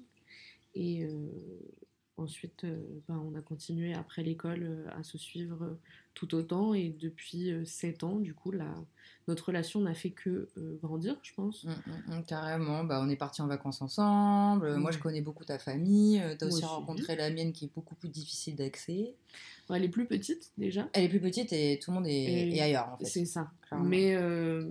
[0.76, 1.28] et euh,
[2.16, 5.78] ensuite, euh, bah, on a continué après l'école à se suivre
[6.18, 8.74] tout autant et depuis 7 ans, du coup, la,
[9.28, 11.64] notre relation n'a fait que euh, grandir, je pense.
[11.66, 14.66] Mm, mm, mm, carrément, bah, on est parti en vacances ensemble.
[14.66, 16.20] Euh, Moi, je connais beaucoup ta famille.
[16.20, 16.74] Euh, T'as Moi aussi aussi.
[16.74, 19.14] rencontré la mienne qui est beaucoup plus difficile d'accès.
[19.70, 22.56] Elle est plus petite déjà, Elle est plus petite et tout le monde est, Et
[22.58, 23.06] est ailleurs en fait.
[23.06, 23.52] c'est ça.
[23.68, 23.86] clairement.
[23.86, 24.66] Mais euh,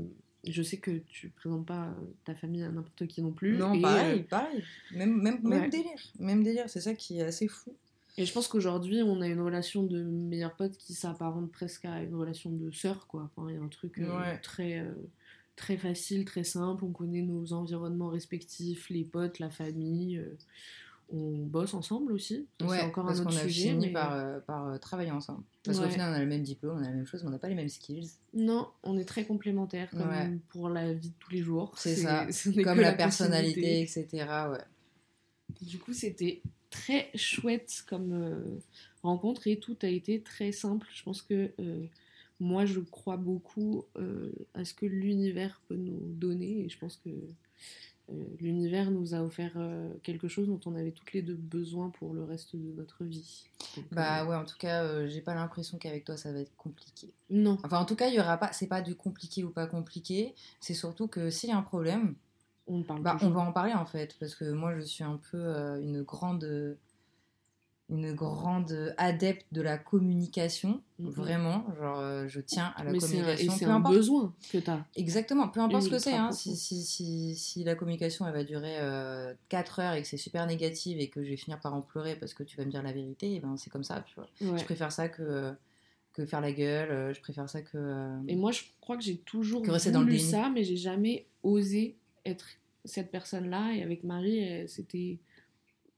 [0.48, 1.92] je sais que tu présentes pas euh,
[2.24, 3.56] ta famille à n'importe qui non plus.
[3.56, 4.64] Non, et, pareil, euh, pareil.
[4.94, 5.68] Même, même, même Ouais.
[5.68, 6.00] délire.
[6.18, 7.72] Même délire, c'est ça qui est assez fou.
[8.18, 12.02] Et je pense qu'aujourd'hui, on a une relation de meilleurs potes qui s'apparente presque à
[12.02, 13.30] une relation de sœur, quoi.
[13.36, 14.38] Enfin, il y a un truc euh, Ouais.
[14.40, 14.92] très, euh,
[15.54, 16.84] très facile, très simple.
[16.84, 20.16] On connaît nos environnements respectifs, les potes, la famille.
[20.18, 20.34] euh,
[21.08, 22.48] on bosse ensemble aussi.
[22.60, 23.68] Ouais, c'est encore parce un autre a sujet.
[23.70, 25.44] fini mais- par, par travailler ensemble.
[25.62, 27.32] Parce qu'au final, on a le même diplôme, on a la même chose, mais on
[27.32, 28.10] n'a pas les mêmes skills.
[28.34, 29.90] Non, on est très complémentaires
[30.48, 31.72] pour la vie de tous les jours.
[31.76, 32.26] C'est ça.
[32.64, 32.96] Comme la, possibilité.
[32.96, 34.06] personnalité, etc.
[34.50, 34.58] Ouais.
[35.62, 36.42] Du coup, c'était
[36.76, 38.60] très chouette comme euh,
[39.02, 40.86] rencontre et tout a été très simple.
[40.94, 41.86] Je pense que euh,
[42.40, 46.96] moi, je crois beaucoup euh, à ce que l'univers peut nous donner et je pense
[46.96, 47.10] que
[48.38, 49.58] l'univers nous a offert
[50.04, 53.48] quelque chose dont on avait toutes les deux besoin pour le reste de notre vie.
[53.74, 57.08] Donc, Bah ouais, en tout cas, j'ai pas l'impression qu'avec toi ça va être compliqué.
[57.30, 58.52] non, Enfin, en tout cas, il y aura pas.
[58.52, 60.36] C'est pas du compliqué ou pas compliqué.
[60.60, 62.14] C'est surtout que s'il y a un problème,
[62.66, 65.20] on parle bah, on va en parler en fait, parce que moi, je suis un
[65.30, 66.76] peu euh, une grande,
[67.88, 70.82] une grande adepte de la communication.
[70.98, 73.52] Vraiment, genre, euh, je tiens à la Mais c'est un, et communication.
[73.56, 73.94] c'est peu un importe.
[73.94, 74.84] besoin que tu as.
[74.96, 76.14] Exactement, peu importe ce que c'est.
[76.14, 76.32] Hein.
[76.32, 78.76] Si, si, si, si la communication elle va durer
[79.48, 82.16] 4 heures et que c'est super négatif et que je vais finir par en pleurer
[82.16, 84.26] parce que tu vas me dire la vérité, et ben c'est comme ça, tu vois.
[84.52, 84.58] Ouais.
[84.58, 85.52] Je préfère ça que,
[86.12, 87.76] que faire la gueule, euh, je préfère ça que.
[87.76, 90.28] euh, Et moi, je crois que j'ai toujours Que rester voulu dans le déni.
[90.28, 92.46] ça, mais j'ai jamais osé être
[92.84, 93.72] cette personne-là.
[93.74, 95.18] Et avec Marie, euh, c'était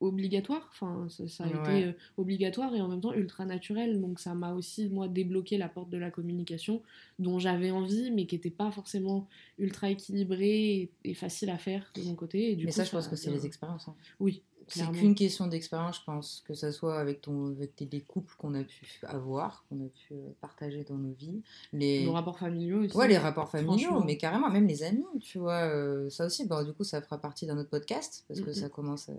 [0.01, 0.69] obligatoire.
[0.71, 1.59] Enfin, ça, ça a Ouais.
[1.59, 4.01] été euh, obligatoire et en même temps ultra naturel.
[4.01, 6.83] Donc ça m'a aussi, moi, débloqué la porte de la communication
[7.19, 11.91] dont j'avais envie, mais qui n'était pas forcément ultra équilibrée et, et facile à faire
[11.97, 12.53] de mon côté.
[12.53, 13.89] Et du Mais coup, ça, je pense que c'est les expériences.
[13.89, 13.97] hein.
[14.21, 18.01] Oui, C'est qu'une question d'expérience, je pense, que ça soit avec, ton, avec tes- les
[18.01, 22.13] couples qu'on a pu avoir, qu'on a pu euh, partager dans nos vies, les, Nos
[22.13, 22.97] rapports familiaux aussi.
[22.97, 25.61] Ouais, les rapports familiaux, mais carrément, même les amis, tu vois.
[25.63, 28.69] euh, ça aussi, bon, du coup, ça fera partie d'un autre podcast, parce que ça
[28.69, 29.13] commence à,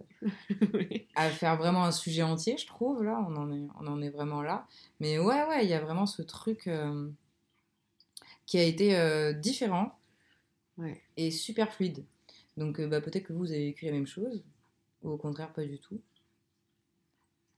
[0.73, 1.07] Oui.
[1.15, 3.03] à faire vraiment un sujet entier, je trouve.
[3.03, 4.67] Là, on en est, on en est vraiment là.
[4.99, 7.09] Mais ouais, ouais, il y a vraiment ce truc euh,
[8.45, 9.91] qui a été euh, différent
[10.77, 11.01] Ouais.
[11.17, 12.05] et super fluide.
[12.55, 14.43] Donc, euh, bah, peut-être que vous avez vécu la même chose,
[15.03, 16.01] ou au contraire, pas du tout.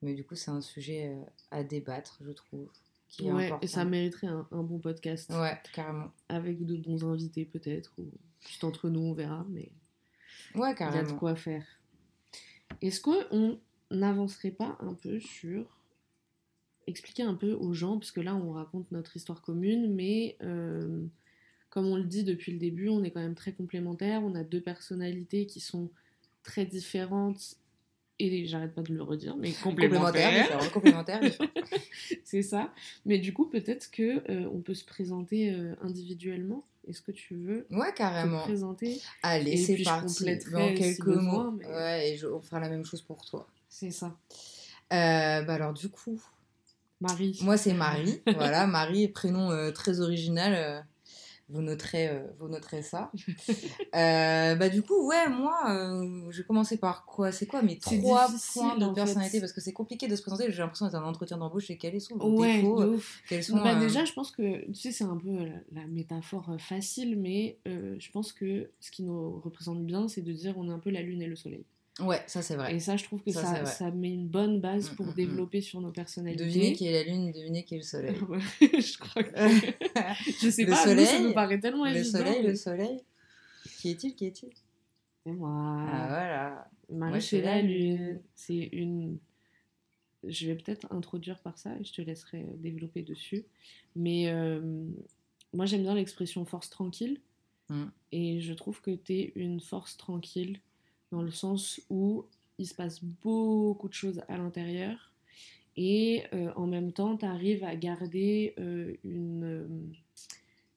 [0.01, 2.67] Mais du coup, c'est un sujet euh, à débattre, je trouve,
[3.07, 3.59] qui est Ouais, important.
[3.61, 5.29] et ça mériterait un, un bon podcast.
[5.31, 6.11] Ouais, carrément.
[6.29, 8.05] avec de bons invités peut-être, ou
[8.47, 9.69] juste entre nous, on verra, mais
[10.55, 11.17] Ouais, il y a de carrément.
[11.17, 11.65] quoi faire.
[12.81, 13.59] Est-ce qu'on
[13.91, 15.65] n'avancerait pas un peu sur
[16.87, 21.05] expliquer un peu aux gens, parce que là on raconte notre histoire commune, mais euh,
[21.69, 24.43] comme on le dit depuis le début, on est quand même très complémentaires, on a
[24.43, 25.89] deux personnalités qui sont
[26.43, 27.55] très différentes,
[28.19, 31.21] et j'arrête pas de le redire, mais Complémentaire, complémentaires.
[32.23, 32.71] C'est ça.
[33.05, 36.63] Mais du coup, peut-être que euh, on peut se présenter euh, individuellement.
[36.87, 38.41] Est-ce que tu veux Ouais, te carrément.
[38.41, 40.25] présenter Allez, c'est je parti.
[40.51, 41.51] Dans si quelques mots.
[41.51, 43.47] mais- Ouais, et je, on fera la même chose pour toi.
[43.69, 44.17] C'est ça.
[44.91, 46.19] Euh, bah alors, du coup,
[46.99, 47.39] Marie.
[47.43, 48.21] moi, c'est Marie.
[48.35, 50.85] voilà, Marie, prénom euh, très original.
[51.51, 53.11] Euh, vous, noterez, euh, vous noterez ça.
[53.93, 57.31] Euh, bah, du coup, ouais, moi, euh, je vais commencer par quoi?
[57.33, 58.93] C'est quoi mes trois points de fait.
[58.93, 59.39] personnalité?
[59.41, 60.49] Parce que c'est compliqué de se présenter.
[60.51, 62.95] J'ai l'impression d'être un entretien d'embauche et quels sont vos Ouais, défauts.
[63.27, 65.87] Quels sont, Bah, euh, déjà, je pense que, tu sais, c'est un peu la, la
[65.87, 70.31] métaphore euh, facile, mais euh, je pense que ce qui nous représente bien, c'est de
[70.31, 71.65] dire on est un peu la lune et le soleil.
[71.99, 72.73] Ouais, ça, c'est vrai.
[72.75, 75.09] Et ça, je trouve que Ça, ça, ça, met une bonne base Mm, pour mm,
[75.09, 75.15] mm.
[75.15, 76.45] développer sur nos personnalités.
[76.45, 78.15] Devinez qui est la lune, devinez qui est le soleil.
[78.61, 79.31] Je crois que...
[80.41, 82.17] je sais Le pas, nous, ça soleil, nous paraît tellement le évident.
[82.19, 83.01] soleil, mais- le soleil.
[83.79, 84.49] Qui est-il Qui est-il?
[85.25, 85.85] C'est moi.
[85.91, 86.71] Ah voilà.
[86.89, 87.97] Marie, Moi, c'est la lune.
[87.97, 88.21] lune.
[88.35, 89.17] C'est une.
[90.23, 93.43] Je vais peut-être introduire par ça et je te laisserai développer dessus.
[93.95, 94.61] Mais euh,
[95.53, 97.19] moi, j'aime bien l'expression force tranquille.
[98.11, 100.59] Et je trouve que tu es une force tranquille
[101.11, 102.25] dans le sens où
[102.57, 105.11] il se passe beaucoup de choses à l'intérieur.
[105.77, 109.67] Et euh, en même temps, tu arrives à garder euh, une, euh,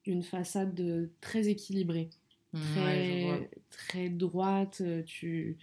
[0.05, 2.09] une façade très équilibrée
[2.53, 4.81] je très, très droite.
[5.05, 5.57] Tu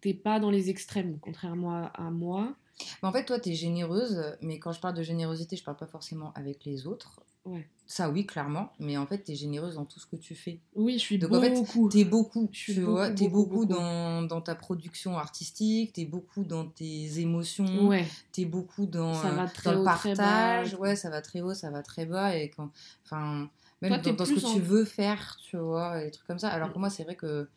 [0.00, 2.56] t'es pas dans les extrêmes, contrairement à, moi.
[3.00, 5.86] Mais en fait, toi, t'es généreuse, mais quand je parle de générosité, je parle pas
[5.86, 7.22] forcément avec les autres.
[7.44, 7.68] Ouais.
[7.86, 10.60] Ça, oui, clairement, mais en fait, t'es généreuse dans tout ce que tu fais.
[10.74, 11.88] Oui, je suis Donc, en fait, beaucoup.
[11.90, 13.74] T'es beaucoup, Je suis tu vois, beaucoup, t'es beaucoup, beaucoup, beaucoup.
[13.74, 19.32] Dans, dans ta production artistique, t'es beaucoup dans tes émotions, ouais, t'es beaucoup dans, Ça
[19.32, 20.14] euh, va très dans le haut, très bas.
[20.16, 20.74] partage.
[20.76, 22.70] Ouais, ça va très haut, ça va très bas, et quand,
[23.04, 23.50] enfin,
[23.82, 26.26] même Toi, dans, dans ce que en- tu veux faire, tu vois, et des trucs
[26.28, 26.48] comme ça.
[26.48, 27.50] Alors que moi, c'est vrai que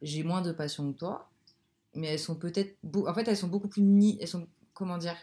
[0.00, 1.28] j'ai moins de passion que toi,
[1.94, 2.76] mais elles sont peut-être,
[3.06, 5.16] en fait, elles sont beaucoup plus ni, elles sont, comment dire,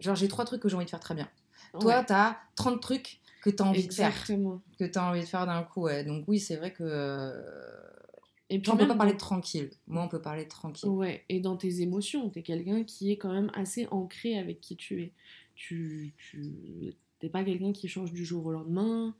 [0.00, 1.28] genre j'ai trois trucs que j'ai envie de faire très bien.
[1.80, 4.26] Toi, Ouais, t'as 30 trucs que t'as envie de faire,
[4.78, 6.04] que t'as envie de faire d'un coup, ouais.
[6.04, 7.40] Donc oui, c'est vrai que euh,
[8.50, 9.70] Et puis on peut pas parler de tranquille.
[9.86, 10.88] Moi, on peut parler de tranquille.
[10.88, 14.76] Ouais, et dans tes émotions, t'es quelqu'un qui est quand même assez ancré avec qui
[14.76, 15.12] tu es.
[15.54, 19.14] Tu, tu t'es pas quelqu'un qui change du jour au lendemain.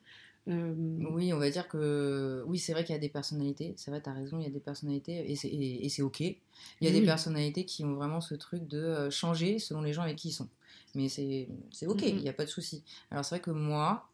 [0.49, 0.75] Euh,
[1.11, 2.45] Oui, on va dire que.
[2.47, 3.75] Oui, c'est vrai qu'il y a des personnalités.
[3.77, 6.21] C'est vrai, t'as raison, il y a des personnalités et c'est, ok.
[6.21, 6.37] Il
[6.83, 10.03] y a des personnalités qui ont vraiment ce truc de euh, changer selon les gens
[10.03, 10.49] avec qui ils sont.
[10.97, 11.47] Mais c'est,
[11.87, 12.21] ok, il Mhm.
[12.23, 12.83] n'y a pas de souci.
[13.11, 14.11] Alors, c'est vrai que moi,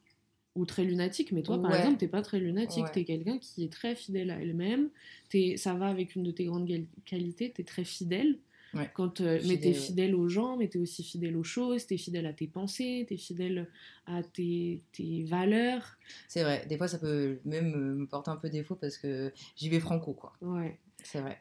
[0.55, 2.93] ou très lunatique, mais toi, par exemple, t'es pas très lunatique, Ouais.
[2.93, 4.91] t'es quelqu'un qui est très fidèle à elle-même,
[5.31, 6.69] T'es- ça va avec une de tes grandes
[7.07, 8.39] qualités, t'es très fidèle,
[8.75, 8.91] Ouais.
[8.95, 9.75] Quand, euh, mais Fidèle, t'es ouais.
[9.75, 13.19] fidèle aux gens, mais t'es aussi fidèle aux choses, t'es fidèle à tes pensées, t'es
[13.19, 13.69] fidèle
[14.07, 15.99] à tes, tes valeurs.
[16.29, 19.31] c'est vrai, des fois, ça peut même euh, me porter un peu défaut parce que
[19.57, 20.33] j'y vais franco, quoi.
[20.41, 20.79] Ouais.
[21.03, 21.39] C'est vrai.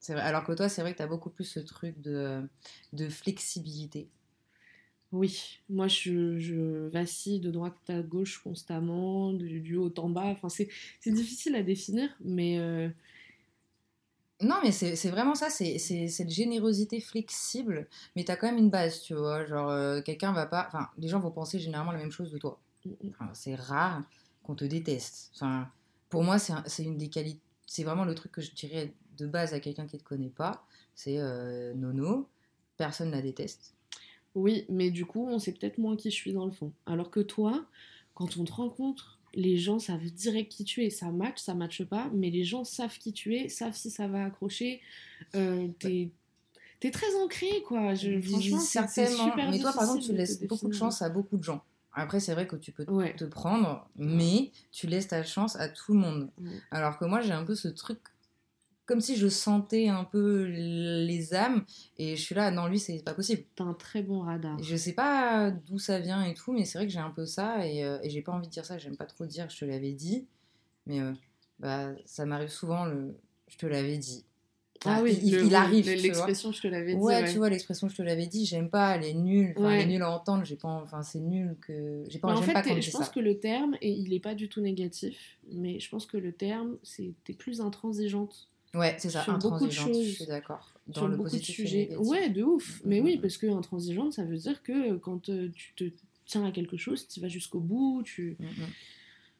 [0.00, 0.22] C'est vrai.
[0.22, 2.42] Alors que toi, c'est vrai que t'as beaucoup plus ce truc de,
[2.92, 4.08] de flexibilité.
[5.12, 10.24] Oui, moi je, je vacille de droite à gauche constamment, du, du haut en bas.
[10.24, 10.68] Enfin, c'est
[11.06, 12.88] difficile à définir, mais euh,
[14.40, 19.00] Non, mais c'est vraiment ça, c'est cette générosité flexible, mais t'as quand même une base,
[19.02, 19.46] tu vois.
[19.46, 20.64] Genre, euh, quelqu'un va pas.
[20.66, 22.58] Enfin, les gens vont penser généralement la même chose de toi.
[23.08, 24.02] Enfin, c'est rare
[24.42, 25.30] qu'on te déteste.
[25.36, 25.70] Enfin,
[26.08, 27.40] pour moi, c'est un- c'est une des qualités.
[27.66, 30.64] C'est vraiment le truc que je dirais de base à quelqu'un qui te connaît pas.
[30.96, 32.28] C'est euh, Nono,
[32.76, 33.74] personne la déteste.
[34.34, 36.72] Oui, mais du coup, on sait peut-être moins qui je suis dans le fond.
[36.86, 37.64] Alors que toi,
[38.14, 40.90] quand on te rencontre, les gens savent direct qui tu es.
[40.90, 44.06] Ça match, ça matche pas, mais les gens savent qui tu es, savent si ça
[44.08, 44.80] va accrocher.
[45.34, 46.10] Euh, t'es
[46.90, 47.94] très ancré, quoi.
[47.94, 51.36] Je, franchement, c'est- super Mais toi, par exemple, tu laisses beaucoup de chance à beaucoup
[51.36, 51.62] de gens.
[51.94, 53.14] Après, c'est vrai que tu peux Ouais.
[53.14, 56.30] te prendre, mais tu laisses ta chance à tout le monde.
[56.40, 56.50] Ouais.
[56.70, 57.98] Alors que moi, j'ai un peu ce truc,
[58.92, 61.64] comme si je sentais un peu les âmes,
[61.96, 63.42] et je suis là, non, lui, c'est pas possible.
[63.56, 64.62] T'as un très bon radar.
[64.62, 67.24] Je sais pas d'où ça vient et tout, mais c'est vrai que j'ai un peu
[67.24, 69.56] ça, et, euh, et j'ai pas envie de dire ça, j'aime pas trop dire, je
[69.60, 70.26] te l'avais dit,
[70.86, 71.12] mais euh,
[71.58, 73.16] bah, ça m'arrive souvent, le
[73.48, 74.26] je te l'avais dit.
[74.84, 75.86] Ah Ah, oui, il, le- il arrive.
[75.86, 77.00] L'expression, je te l'avais dit.
[77.00, 77.32] Ouais, ouais.
[77.32, 79.86] tu vois, l'expression je te l'avais dit, j'aime pas, elle est nulle, enfin, elle est
[79.92, 82.04] nulle à entendre, j'ai pas, enfin, c'est nul que.
[82.08, 83.10] J'ai pas, en fait, pas je pense ça.
[83.12, 86.32] que le terme, et il est pas du tout négatif, mais je pense que le
[86.32, 90.72] terme, c'est t'es plus intransigeante Ouais, c'est ça, sur beaucoup de je suis d'accord.
[90.88, 91.94] Dans sur le beaucoup de positif sujets.
[91.96, 92.80] Ouais, de ouf.
[92.84, 93.20] Mm, Mais mm, oui, mm.
[93.20, 95.84] parce que intransigeante, ça veut dire que quand euh, tu te
[96.24, 98.36] tiens à quelque chose, tu vas jusqu'au bout, tu...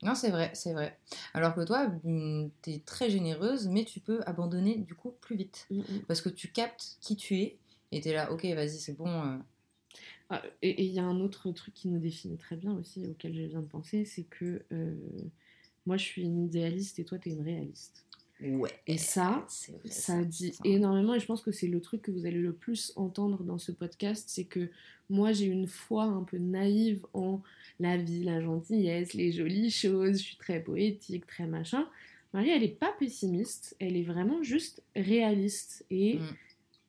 [0.02, 0.98] Non, c'est vrai, c'est vrai.
[1.32, 5.68] Alors que toi, mm, t'es très généreuse, mais tu peux abandonner du coup plus vite.
[6.08, 7.56] Parce que tu captes qui tu es,
[7.92, 9.08] et t'es là, ok, vas-y, c'est bon.
[9.08, 9.38] euh,
[10.28, 13.34] Ah, et il y a un autre truc qui nous définit très bien aussi, auquel
[13.34, 14.94] je viens de penser, c'est que euh,
[15.86, 18.04] moi, je suis une idéaliste et toi, t'es une réaliste.
[18.42, 18.70] Ouais.
[18.86, 20.62] Et ça, vrai, ça dit ça.
[20.64, 23.58] énormément et je pense que c'est le truc que vous allez le plus entendre dans
[23.58, 24.70] ce podcast, c'est que
[25.10, 27.40] moi j'ai une foi un peu naïve en
[27.80, 31.86] la vie, la gentillesse, les jolies choses, je suis très poétique, très machin.
[32.34, 36.34] Marie, elle est pas pessimiste, elle est vraiment juste réaliste et Mm.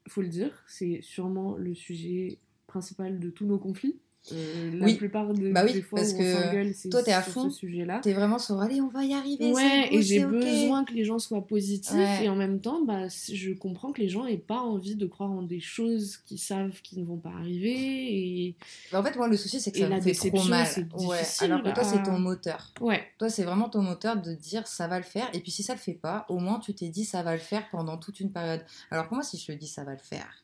[0.07, 2.37] faut le dire, c'est sûrement le sujet
[2.67, 3.97] principal de tous nos conflits.
[4.31, 4.95] Euh, la Oui.
[4.95, 7.21] plupart de, Bah oui, des fois parce où que on s'engueule, c'est toi, t'es à
[7.21, 7.99] sur fond, ce sujet-là.
[8.01, 9.51] T'es vraiment sur, allez, on va y arriver.
[9.51, 12.23] Ouais, et j'ai besoin que les gens soient positifs Ouais.
[12.25, 15.29] et en même temps, bah, je comprends que les gens aient pas envie de croire
[15.31, 17.73] en des choses qu'ils savent qui ne vont pas arriver
[18.47, 18.55] et
[18.93, 20.67] Bah, en fait, moi, le souci, c'est que ça me fait trop mal.
[20.99, 21.21] Ouais.
[21.41, 22.71] Alors que toi, c'est ton moteur.
[22.79, 25.27] ouais, Toi, c'est vraiment ton moteur de dire ça va le faire.
[25.33, 27.39] Et puis, si ça le fait pas, au moins, tu t'es dit ça va le
[27.39, 28.61] faire pendant toute une période.
[28.89, 30.42] Alors que moi, si je te dis ça va le faire.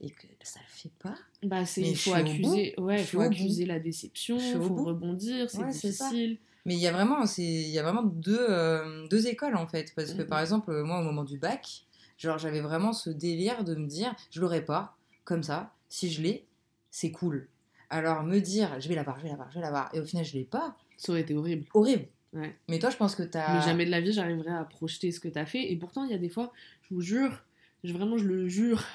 [0.00, 3.66] Et que ça le fait pas, bah c'est il faut accuser, ouais, il faut accuser
[3.66, 6.38] la déception, au faut rebondir, c'est Ouais, difficile.
[6.64, 9.92] Mais il y a vraiment, il y a vraiment deux, euh, deux écoles en fait.
[9.96, 10.28] Parce que Mhm.
[10.28, 11.84] par exemple, euh, moi au moment du bac,
[12.18, 15.72] genre j'avais vraiment ce délire de me dire, je l'aurai pas, comme ça.
[15.88, 16.46] Si je l'ai,
[16.90, 17.48] c'est cool.
[17.90, 20.24] Alors me dire, je vais l'avoir, je vais l'avoir, je vais l'avoir, et au final
[20.24, 21.66] je l'ai pas, Ça aurait été horrible.
[21.74, 22.06] horrible.
[22.34, 22.54] Ouais.
[22.68, 23.54] Mais toi, je pense que t'as.
[23.54, 26.10] Mais jamais de la vie j'arriverai à projeter ce que t'as fait et pourtant il
[26.10, 27.42] y a des fois, je vous jure,
[27.84, 28.82] je- vraiment je le jure,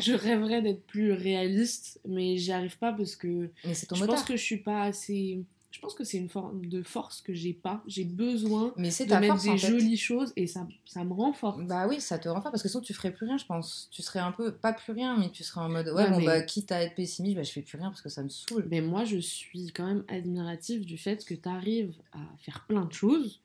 [0.00, 4.04] je rêverais d'être plus réaliste mais j'y arrive pas parce que Mais c'est ton je
[4.04, 5.44] pense que je suis pas assez.
[5.72, 7.82] Je pense que c'est une forme de force que j'ai pas.
[7.86, 9.68] J'ai besoin Mais de ta mettre force des en fait.
[9.68, 11.66] jolies choses et ça, ça me rend forte.
[11.66, 13.90] Bah oui, ça te rend fort parce que sinon tu ferais plus rien, je pense.
[13.92, 16.18] Tu serais un peu, pas plus rien, mais tu serais en mode, ouais, Ouais, bon,
[16.18, 18.30] mais- bah, quitte à être pessimiste, bah, je fais plus rien parce que ça me
[18.30, 18.66] saoule.
[18.70, 22.86] Mais moi, je suis quand même admirative du fait que tu arrives à faire plein
[22.86, 23.42] de choses.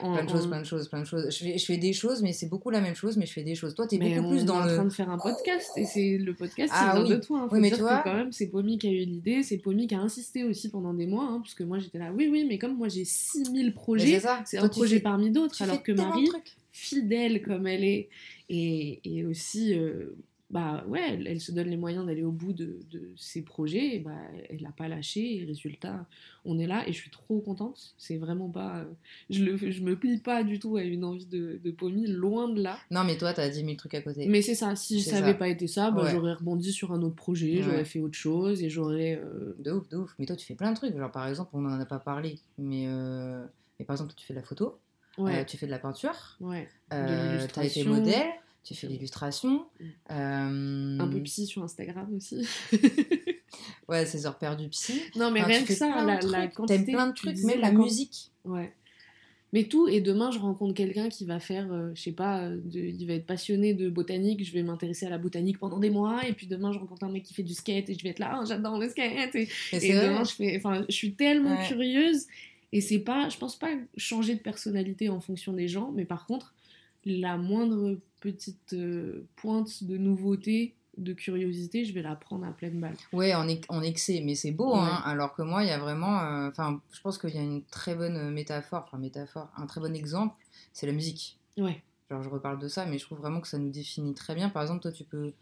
[0.00, 1.26] En- Plein de choses, plein de choses, plein de choses.
[1.30, 3.42] Je fais, je fais des choses, mais c'est beaucoup la même chose, mais je fais
[3.42, 3.74] des choses.
[3.74, 4.74] Toi, t'es beaucoup on plus dans est en le.
[4.74, 7.20] train de faire un podcast et c'est le podcast Ah qui vient oui.
[7.20, 7.40] de toi.
[7.40, 7.48] Hein.
[7.48, 9.42] Faut Oui, mais dire tu vois- que quand même c'est Pommy qui a eu l'idée,
[9.42, 12.12] c'est Pommy qui a insisté aussi pendant des mois, hein, parce que moi j'étais là,
[12.16, 15.30] oui oui, mais comme moi j'ai 6000 Mais projets, c'est Toi, un projet fais- parmi
[15.30, 16.28] d'autres, alors que Marie,
[16.72, 18.08] fidèle comme elle est,
[18.48, 20.14] et, et aussi euh,
[20.52, 23.96] bah ouais, elle, elle se donne les moyens d'aller au bout de, de ses projets,
[23.96, 24.12] et bah,
[24.50, 26.06] elle n'a pas lâché, et résultat,
[26.44, 27.94] on est là, et je suis trop contente.
[27.96, 28.80] C'est vraiment pas.
[28.80, 28.84] euh,
[29.30, 31.74] Je, le, je me plie pas du tout à une envie de, de
[32.12, 32.76] loin de là.
[32.90, 34.26] Non, mais toi, t'as 10 000 trucs à côté.
[34.26, 36.10] Mais c'est ça, si ça n'avait pas été ça, bah, Ouais.
[36.10, 37.62] j'aurais rebondi sur un autre projet, Ouais.
[37.62, 39.16] j'aurais fait autre chose, et j'aurais.
[39.24, 40.14] euh, De ouf, de ouf.
[40.18, 40.94] Mais toi, tu fais plein de trucs.
[40.96, 43.42] Genre, par exemple, on en a pas parlé, mais, euh,
[43.78, 44.78] mais par exemple, tu fais de la photo,
[45.18, 46.68] Ouais, euh, tu fais de la peinture, ouais.
[46.90, 48.26] t'as été modèle,
[48.64, 49.66] tu fais l'illustration.
[49.80, 49.84] Mm.
[50.12, 52.46] euh, Un peu psy sur Instagram aussi.
[53.88, 55.02] Ouais, c'est heures perdues psy.
[55.16, 56.84] non, mais Enfin, rien que ça, la, la quantité.
[56.84, 58.30] T'aimes plein de trucs, même la musique.
[58.44, 58.72] Ouais.
[59.52, 62.56] Mais tout, et demain je rencontre quelqu'un qui va faire, euh, je sais pas, euh,
[62.64, 65.90] de- il va être passionné de botanique, je vais m'intéresser à la botanique pendant des
[65.90, 68.08] mois, et puis demain je rencontre un mec qui fait du skate, et je vais
[68.10, 71.66] être là, Ah, j'adore le skate, et, demain je fais, enfin, je suis tellement Ouais.
[71.68, 72.24] curieuse,
[72.72, 76.24] et c'est pas, je pense pas changer de personnalité en fonction des gens, mais par
[76.26, 76.54] contre,
[77.04, 82.80] la moindre petite euh, pointe de nouveauté, de curiosité, je vais la prendre à pleine
[82.80, 82.96] balle.
[83.12, 85.78] Ouais, en, ex- en excès, mais c'est beau, hein, alors que moi, il y a
[85.78, 86.20] vraiment.
[86.20, 89.66] euh, Enfin, je pense qu'il y a une très bonne euh, métaphore, enfin, métaphore, un
[89.66, 90.34] très bon exemple,
[90.72, 91.38] c'est la musique.
[91.58, 94.34] Ouais, Genre, je reparle de ça, mais je trouve vraiment que ça nous définit très
[94.34, 94.50] bien.
[94.50, 95.32] Par exemple, toi, tu peux,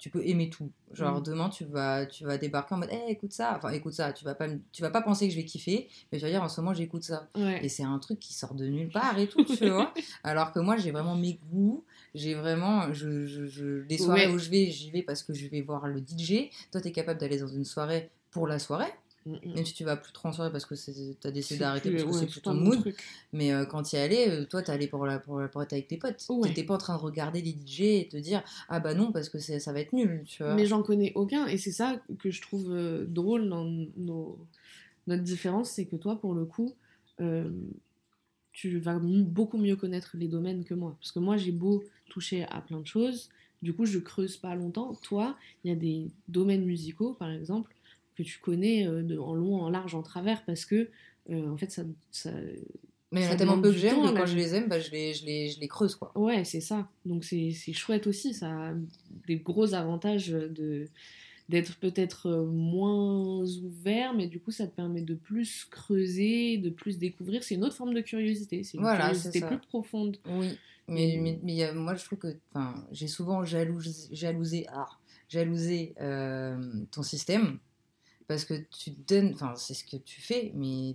[0.00, 0.72] tu peux aimer tout.
[0.92, 1.22] Genre, Mm.
[1.22, 3.54] demain, tu vas, tu vas débarquer en mode, hey, écoute ça.
[3.56, 4.12] Enfin, écoute ça.
[4.12, 6.42] Tu vas pas, tu vas pas penser que je vais kiffer, mais tu vas dire,
[6.42, 7.28] en ce moment, j'écoute ça.
[7.36, 7.64] ouais.
[7.64, 9.94] Et c'est un truc qui sort de nulle part et tout, tu vois.
[10.24, 11.84] Alors que moi, j'ai vraiment mes goûts.
[12.14, 12.92] J'ai vraiment.
[12.92, 14.32] Je, je, je- les soirées Ouais.
[14.34, 16.50] où je vais, j'y vais parce que je vais voir le DJ.
[16.72, 18.90] Toi, t'es capable d'aller dans une soirée pour la soirée.
[19.30, 19.54] Mm, mm.
[19.54, 20.74] Même si tu vas plus en soirée parce que
[21.20, 22.80] t'as décidé d'arrêter parce que ouais, c'est plus pas ton mon mood.
[22.80, 22.96] truc.
[23.32, 25.88] Mais euh, quand y allais, euh, toi, t'es allé pour, la, pour, pour être avec
[25.88, 26.24] tes potes.
[26.28, 26.48] Ouais.
[26.48, 29.28] T'étais pas en train de regarder les DJ et te dire Ah bah non, parce
[29.28, 30.54] que ça va être nul, tu vois.
[30.54, 33.64] Mais j'en connais aucun, et c'est ça que je trouve euh, drôle dans
[33.96, 34.38] nos...
[35.06, 36.74] notre différence, c'est que toi, pour le coup,
[37.20, 37.50] euh,
[38.52, 40.96] tu vas beaucoup mieux connaître les domaines que moi.
[41.00, 43.30] Parce que moi, j'ai beau toucher à plein de choses,
[43.62, 44.94] du coup, je creuse pas longtemps.
[45.02, 47.74] Toi, il y a des domaines musicaux, par exemple,
[48.16, 50.88] que tu connais euh, de- en long, en large, en travers, parce que,
[51.30, 51.82] euh, en fait, ça...
[52.10, 52.30] ça...
[53.12, 54.12] Mais il y en a tellement peu que j'aime là.
[54.12, 56.12] quand je les aime, bah, je, les, je, les, je les creuse, quoi.
[56.16, 56.88] Ouais, c'est ça.
[57.04, 58.74] Donc c'est chouette aussi, ça a
[59.26, 60.86] des gros avantages de
[61.48, 66.70] d'être peut-être euh, moins ouvert, mais du coup ça te permet de plus creuser, de
[66.70, 67.42] plus découvrir.
[67.42, 70.16] C'est une autre forme de curiosité, c'est une Voilà, curiosité plus profonde.
[70.26, 72.36] Oui, mais, mais, mais a- moi je trouve que
[72.92, 74.86] j'ai souvent jalousé, jalousé, ah,
[75.28, 76.56] jalousé euh,
[76.92, 77.58] ton système
[78.30, 80.94] parce que tu te donnes, enfin c'est ce que tu fais, mais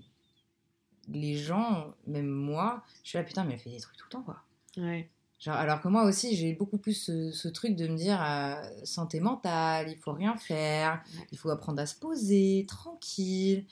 [1.09, 4.11] les gens, même moi, je suis là putain, mais elle fait des trucs tout le
[4.11, 4.41] temps quoi.
[4.77, 5.09] Ouais.
[5.37, 8.55] Genre, alors que moi aussi, j'ai beaucoup plus ce, ce truc de me dire euh,
[8.85, 13.65] santé mentale, il faut rien faire, il faut apprendre à se poser, tranquille.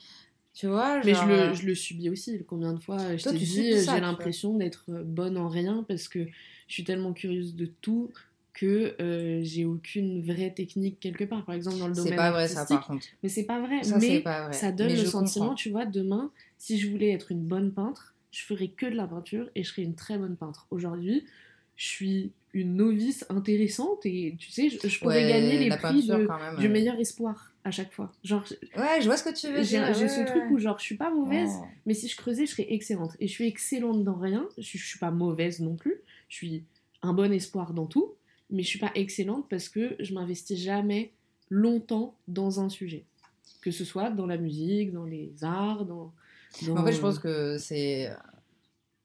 [0.53, 2.43] Tu vois, Mais je le, euh, je le subis aussi.
[2.45, 5.85] Combien de fois euh, je Toi, t'ai tu dit, j'ai l'impression d'être bonne en rien
[5.87, 6.27] parce que
[6.67, 8.11] je suis tellement curieuse de tout
[8.53, 11.43] que euh, j'ai aucune vraie technique quelque part.
[11.45, 13.05] Par exemple, dans le domaine c'est pas vrai ça par contre.
[13.23, 13.83] Mais c'est pas vrai.
[13.83, 14.53] Ça, mais c'est pas vrai.
[14.53, 15.55] ça donne Mais le sentiment, comprends.
[15.55, 19.07] tu vois, demain, si je voulais être une bonne peintre, je ferais que de la
[19.07, 20.67] peinture et je serais une très bonne peintre.
[20.71, 21.25] Aujourd'hui,
[21.75, 26.05] je suis une novice intéressante et tu sais, je, je pourrais Ouais, gagner les prix
[26.05, 26.69] de- quand même, du euh.
[26.69, 28.11] meilleur espoir à chaque fois.
[28.23, 28.43] Genre,
[28.77, 29.93] Ouais, je vois ce que tu veux j'ai dire.
[29.95, 31.65] j'ai ouais, ce ouais, truc où genre, je suis pas mauvaise, Oh.
[31.87, 33.15] mais si je creusais, je serais excellente.
[33.19, 35.95] Et je suis excellente dans rien, je, je suis pas mauvaise non plus,
[36.29, 36.63] je suis
[37.01, 38.13] un bon espoir dans tout,
[38.53, 41.11] mais je suis pas excellente parce que je m'investis jamais
[41.49, 43.03] longtemps dans un sujet.
[43.61, 46.13] Que ce soit dans la musique, dans les arts, dans...
[46.69, 48.11] en fait, je pense que c'est.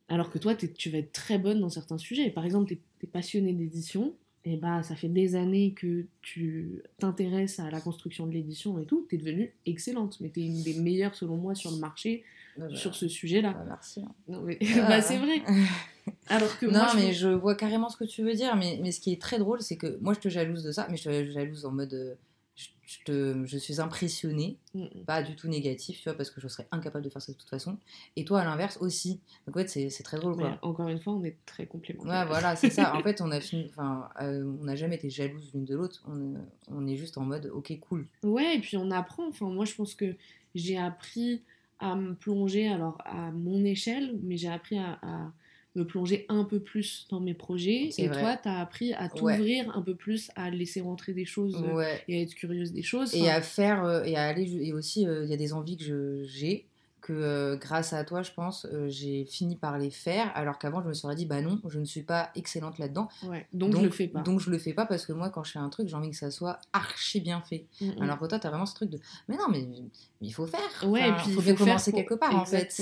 [0.08, 2.30] Alors que toi, t'es- tu vas être très bonne dans certains sujets.
[2.30, 7.58] Par exemple, tu es, passionnée d'édition, et bah ça fait des années que tu t'intéresses
[7.58, 10.62] à la construction de l'édition et tout, tu es devenue excellente, mais tu es une
[10.62, 12.24] des meilleures selon moi sur le marché
[12.58, 13.52] Bah, sur ce sujet-là.
[13.52, 14.02] bah, merci.
[14.02, 14.12] hein.
[14.28, 14.58] Non, mais...
[14.76, 14.86] Ah.
[14.88, 15.42] bah, c'est vrai.
[16.28, 18.56] Alors que Non, moi, je mais je vois carrément ce que tu veux dire.
[18.56, 20.86] Mais, mais ce qui est très drôle, c'est que moi, je te jalouse de ça,
[20.90, 21.94] mais je te jalouse en mode.
[21.94, 22.14] euh,
[22.56, 26.40] Je, je te, je suis impressionnée, Mm, pas du tout négatif, tu vois, parce que
[26.40, 27.78] je serais incapable de faire ça de toute façon.
[28.16, 29.20] Et toi, à l'inverse aussi.
[29.46, 30.58] Donc, en fait, c'est c'est très drôle, quoi.
[30.62, 32.10] encore une fois, on est très complémentaires.
[32.22, 32.94] Ouais, voilà, c'est ça.
[32.96, 33.66] En fait, on a fini.
[33.70, 36.02] Enfin, euh, on n'a jamais été jalouses l'une de l'autre.
[36.08, 38.06] On, est- on est juste en mode, ok, cool.
[38.24, 39.28] Ouais, et puis on apprend.
[39.28, 40.16] Enfin, moi, je pense que
[40.54, 41.42] j'ai appris
[41.80, 45.32] à me plonger, alors à mon échelle, mais j'ai appris à, à
[45.74, 47.90] me plonger un peu plus dans mes projets.
[47.98, 48.20] Et vrai.
[48.20, 49.36] toi, tu as appris à Ouais.
[49.36, 52.02] t'ouvrir un peu plus, à laisser rentrer des choses euh, Ouais.
[52.08, 53.14] et à être curieuse des choses.
[53.14, 55.76] et à faire euh, et à aller et aussi euh, il y a des envies
[55.76, 56.66] que je- j'ai
[57.00, 60.82] que euh, grâce à toi je pense euh, j'ai fini par les faire alors qu'avant
[60.82, 63.08] je me serais dit bah non je ne suis pas excellente là-dedans.
[63.24, 63.46] Ouais.
[63.52, 64.20] donc, je le fais pas.
[64.20, 66.10] donc je le fais pas parce que moi quand je fais un truc j'ai envie
[66.10, 67.66] que ça soit archi bien fait.
[67.80, 69.82] Mm, alors que toi t'as vraiment ce truc de mais non mais, mais
[70.20, 70.60] il faut faire.
[70.86, 72.80] Ouais, et Enfin, puis faut il faut commencer pour- quelque part en fait.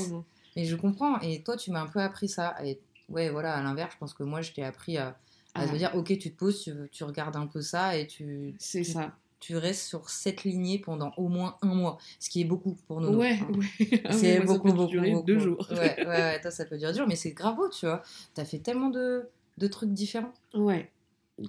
[0.56, 2.54] et je comprends et toi tu m'as un peu appris ça.
[2.64, 5.16] Et ouais voilà à l'inverse je pense que moi je t'ai appris à
[5.54, 8.54] Ah, veut dire, ok, tu te poses, tu, tu regardes un peu ça et tu,
[8.58, 9.12] C'est ça.
[9.40, 13.00] Tu restes sur cette lignée pendant au moins un mois, ce qui est beaucoup pour
[13.00, 13.16] nous.
[13.18, 13.48] Ouais, hein.
[13.52, 14.00] ouais.
[14.04, 15.26] Ah oui, C'est moi, ça beaucoup, peut beaucoup, durer beaucoup.
[15.26, 15.66] deux jours.
[15.70, 18.02] Ouais, ouais, ouais, toi, ça peut durer dur, mais c'est grave beau, tu vois.
[18.34, 19.28] T'as fait tellement de,
[19.58, 20.32] de trucs différents.
[20.54, 20.90] Ouais,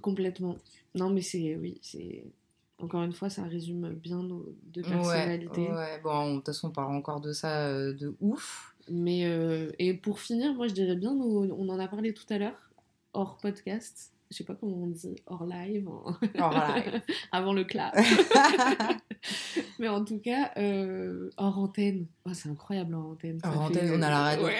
[0.02, 0.58] complètement.
[0.96, 2.24] Non, mais c'est, oui, c'est.
[2.80, 5.68] Encore une fois, ça résume bien nos deux personnalités.
[5.70, 6.00] Ouais, ouais.
[6.04, 8.76] Bon, de toute façon, on parle encore de ça euh, de ouf.
[8.90, 12.26] Mais, euh, et pour finir, moi, je dirais bien, nous- on en a parlé tout
[12.30, 12.70] à l'heure,
[13.14, 14.12] hors podcast.
[14.30, 17.02] Je sais pas comment on dit, hors live, en- Hors live.
[17.32, 17.96] avant le clap.
[19.80, 22.08] mais en tout cas, euh, hors antenne.
[22.26, 23.40] Oh, c'est incroyable, hors antenne.
[23.44, 24.46] Hors fait- antenne, on a la radio.
[24.46, 24.54] Ouais.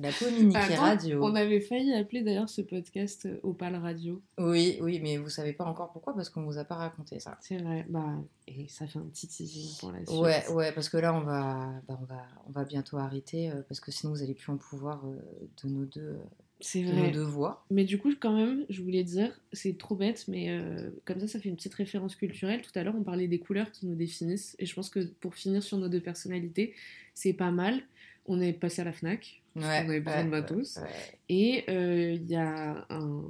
[0.00, 1.24] La communiquer Attends, radio.
[1.24, 4.22] On avait failli appeler d'ailleurs ce podcast euh, Opal Radio.
[4.38, 7.36] Oui, oui, mais vous savez pas encore pourquoi, parce qu'on vous a pas raconté ça.
[7.40, 7.84] C'est vrai.
[7.88, 8.14] Bah,
[8.46, 10.20] et ça fait un petit teasing pour la suite.
[10.20, 13.62] Ouais, ouais, parce que là, on va, bah, on va, on va bientôt arrêter, euh,
[13.66, 15.16] parce que sinon, vous allez plus en pouvoir euh,
[15.64, 16.16] de nos deux,
[16.60, 17.06] C'est vrai.
[17.06, 17.64] nos deux voix.
[17.70, 21.28] Mais du coup, quand même, je voulais dire, c'est trop bête, mais euh, comme ça,
[21.28, 22.62] ça fait une petite référence culturelle.
[22.62, 24.56] Tout à l'heure, on parlait des couleurs qui nous définissent.
[24.58, 26.74] Et je pense que pour finir sur nos deux personnalités,
[27.14, 27.80] c'est pas mal.
[28.26, 30.76] On est passé à la FNAC, Ouais, qu'on avait besoin ouais, de matos.
[30.76, 30.88] ouais.
[31.28, 33.22] Et euh, il y a un,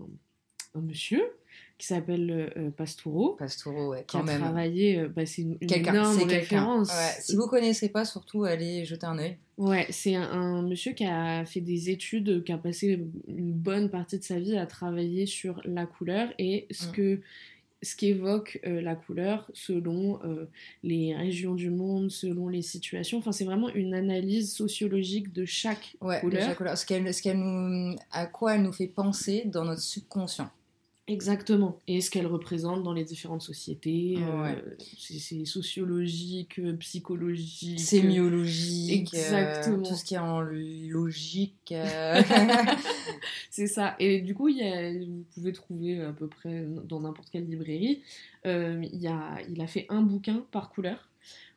[0.75, 1.23] un monsieur
[1.79, 4.41] qui s'appelle euh, Pastoureau, Pastoureau, ouais, qui quand a même.
[4.41, 6.89] travaillé, euh, bah, c'est une, une énorme référence.
[6.89, 9.37] Ouais, Si vous connaissez pas, surtout, allez jeter un œil.
[9.59, 13.91] Ouais, c'est un, un monsieur qui a fait des études, qui a passé une bonne
[13.91, 16.93] partie de sa vie à travailler sur la couleur et ce Mm.
[16.93, 17.21] que
[17.81, 20.47] ce qu'évoque euh, la couleur selon euh,
[20.83, 23.19] les régions du monde, selon les situations.
[23.19, 26.43] Enfin, c'est vraiment une analyse sociologique de chaque Ouais, de couleur.
[26.45, 26.77] chaque couleur.
[26.77, 30.51] Ce qu'elle, ce qu'elle nous, à quoi elle nous fait penser dans notre subconscient.
[31.09, 31.79] Exactement.
[31.89, 34.17] Et ce qu'elle représente dans les différentes sociétés.
[34.19, 34.63] euh, Ouais.
[34.99, 37.81] c'est, c'est sociologique, euh, psychologique.
[37.81, 39.83] Sémiologique, euh, Exactement.
[39.83, 41.73] tout ce qui est en logique.
[41.73, 42.23] euh.
[43.51, 43.97] C'est ça.
[43.99, 47.49] Et du coup, il y a- vous pouvez trouver à peu près dans n'importe quelle
[47.49, 48.03] librairie.
[48.45, 51.08] il, y a, il a fait un bouquin par couleur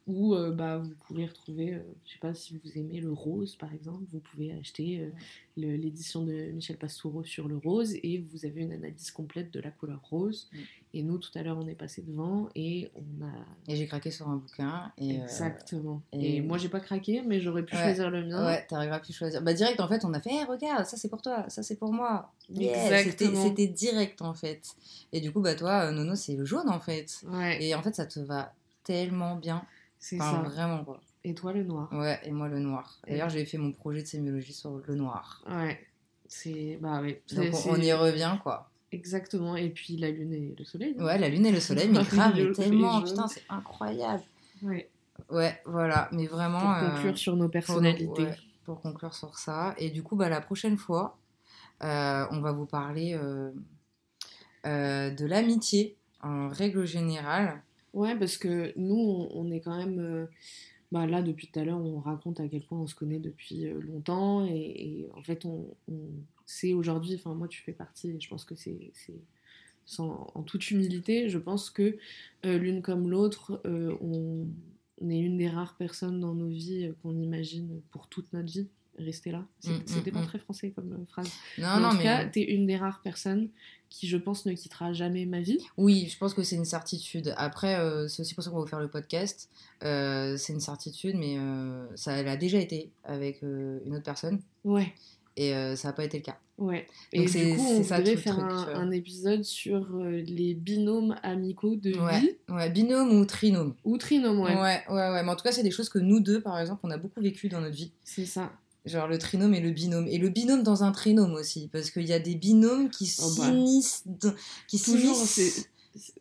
[0.07, 3.55] où euh, bah, vous pouvez retrouver, euh, je sais pas si vous aimez le rose
[3.55, 5.09] par exemple, vous pouvez acheter euh,
[5.57, 9.69] l'édition de Michel Pastoureau sur le rose et vous avez une analyse complète de la
[9.69, 10.47] couleur rose.
[10.51, 10.57] Mm.
[10.93, 13.31] Et nous, tout à l'heure, on est passé devant et on a.
[13.71, 14.91] et j'ai craqué sur un bouquin.
[14.97, 16.01] Et, euh, Exactement.
[16.11, 17.81] et- Et, moi, j'ai pas craqué, mais j'aurais pu Ouais.
[17.83, 18.43] choisir le mien.
[18.45, 19.41] Ouais, t'aurais pu choisir.
[19.41, 21.75] Bah direct en fait, on a fait, Eh, regarde, ça c'est pour toi, ça c'est
[21.77, 22.31] pour moi.
[22.49, 23.43] Yeah, c'était- Exactement.
[23.43, 24.75] C'était direct en fait.
[25.13, 27.21] Et du coup, bah toi, Nono, c'est le jaune en fait.
[27.31, 28.51] Ouais, Et en fait, ça te va
[28.83, 29.63] tellement bien.
[30.01, 30.49] C'est Enfin, ça.
[30.49, 30.99] vraiment quoi.
[31.23, 31.87] Et toi, le noir?
[31.93, 32.99] Ouais, et moi le noir.
[33.07, 35.41] D'ailleurs, j'ai fait mon projet de sémiologie sur le noir.
[35.49, 35.79] Ouais.
[36.27, 36.77] C'est.
[36.81, 37.17] Bah oui.
[37.35, 38.69] Donc on, y revient quoi.
[38.91, 39.55] Exactement.
[39.55, 40.95] Et puis la lune et le soleil.
[40.99, 41.05] hein.
[41.05, 44.23] Ouais, la lune et le soleil, mais grave, mais tellement, putain, c'est incroyable.
[44.63, 44.89] Ouais.
[45.29, 46.59] Ouais, voilà, mais vraiment.
[46.59, 48.23] Pour euh, conclure sur nos pour- personnalités.
[48.23, 48.35] ouais,
[48.65, 49.75] pour conclure sur ça.
[49.77, 51.17] Et du coup, bah, la prochaine fois,
[51.83, 53.51] euh, on va vous parler euh,
[54.65, 57.61] euh, de l'amitié en règle générale.
[57.93, 58.95] Ouais, parce que nous,
[59.31, 59.99] on, est quand même.
[59.99, 60.25] euh,
[60.91, 63.65] bah là, depuis tout à l'heure, on raconte à quel point on se connaît depuis
[63.67, 64.45] euh, longtemps.
[64.45, 65.99] Et, en fait, on, on
[66.45, 67.15] sait aujourd'hui.
[67.15, 68.11] Enfin, moi, tu fais partie.
[68.11, 68.93] Et je pense que c'est.
[69.99, 71.97] en toute humilité, je pense que
[72.45, 74.47] euh, l'une comme l'autre, on,
[75.09, 78.67] est une des rares personnes dans nos vies qu'on imagine pour toute notre vie
[79.03, 79.45] rester là.
[79.65, 80.25] Mm, mm, C'était pas mm.
[80.27, 81.27] très français comme euh, phrase.
[81.57, 83.49] Non, Mais en non, tout mais cas, t'es une des rares personnes
[83.89, 85.57] qui, je pense, ne quittera jamais ma vie.
[85.77, 87.33] oui, je pense que c'est une certitude.
[87.37, 89.49] Après, euh, c'est aussi pour ça qu'on va vous faire le podcast.
[89.83, 94.03] Euh, c'est une certitude, mais euh, ça elle a déjà été avec euh, une autre
[94.05, 94.93] personne Ouais,
[95.35, 96.37] et euh, ça n'a pas été le cas.
[96.57, 96.87] ouais.
[97.13, 100.21] Donc Et c'est- du coup, c'est on ça voudrait faire truc, un, épisode sur euh,
[100.25, 103.75] les binômes amicaux de vie Ouais, ouais, binôme ou trinôme.
[103.83, 104.55] ou trinôme, ouais.
[104.55, 104.83] Ouais.
[104.89, 106.91] ouais, ouais, Mais en tout cas, c'est des choses que nous deux, par exemple, on
[106.91, 107.91] a beaucoup vécu dans notre vie.
[108.05, 108.51] C'est ça.
[108.85, 110.07] Genre le trinôme et le binôme.
[110.07, 111.69] Et le binôme dans un trinôme aussi.
[111.71, 113.45] Parce qu'il y a des binômes qui Oh bah.
[113.45, 114.03] s'immiscent.
[114.67, 115.25] Qui s'immiscent.
[115.25, 115.69] c'est-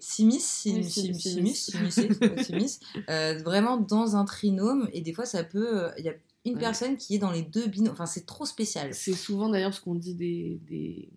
[0.01, 1.71] S'immiscent, Oui, s'im- s'im- s'immiscent, s'immiscent.
[1.71, 4.89] s'immiscer, s'immiscent, euh, vraiment dans un trinôme.
[4.93, 5.85] Et des fois, ça peut.
[5.85, 6.61] euh, Il y a une Ouais.
[6.61, 7.93] personne qui est dans les deux binômes.
[7.93, 8.93] Enfin, c'est trop spécial.
[8.95, 11.09] C'est souvent d'ailleurs ce qu'on dit des, des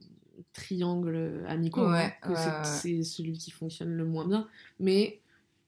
[0.54, 4.48] triangles amicaux, Ouais, hein, c'est- celui qui fonctionne le moins bien.
[4.80, 5.20] Mais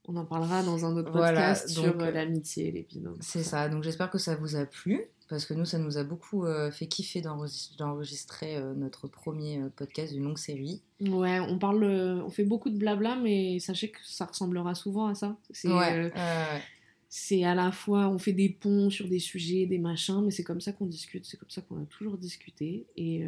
[0.07, 2.83] on en parlera dans un autre Voilà, podcast sur donc, euh, euh, l'amitié et les
[2.83, 3.17] binômes.
[3.21, 3.67] C'est ça.
[3.69, 5.01] Donc j'espère que ça vous a plu.
[5.27, 9.69] Parce que nous, ça nous a beaucoup euh, fait kiffer d'enregistrer euh, notre premier euh,
[9.75, 10.83] podcast d'une longue série.
[11.01, 15.15] Ouais, on parle, on fait beaucoup de blabla, mais sachez que ça ressemblera souvent à
[15.15, 15.35] ça.
[15.49, 20.21] C'est Ouais, ouais, à la fois, on fait des ponts sur des sujets, des machins,
[20.23, 22.85] mais c'est comme ça qu'on discute, c'est comme ça qu'on a toujours discuté.
[22.95, 23.25] Et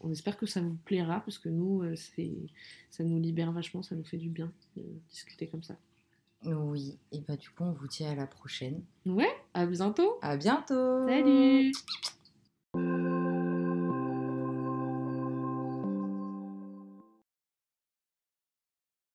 [0.00, 1.82] on espère que ça vous plaira, parce que nous,
[2.90, 5.76] ça nous libère vachement, ça nous fait du bien de discuter comme ça.
[6.44, 8.82] Oui, et bah du coup, on vous dit à la prochaine.
[9.06, 10.18] Ouais, à bientôt.
[10.22, 11.06] À bientôt.
[11.06, 11.72] Salut.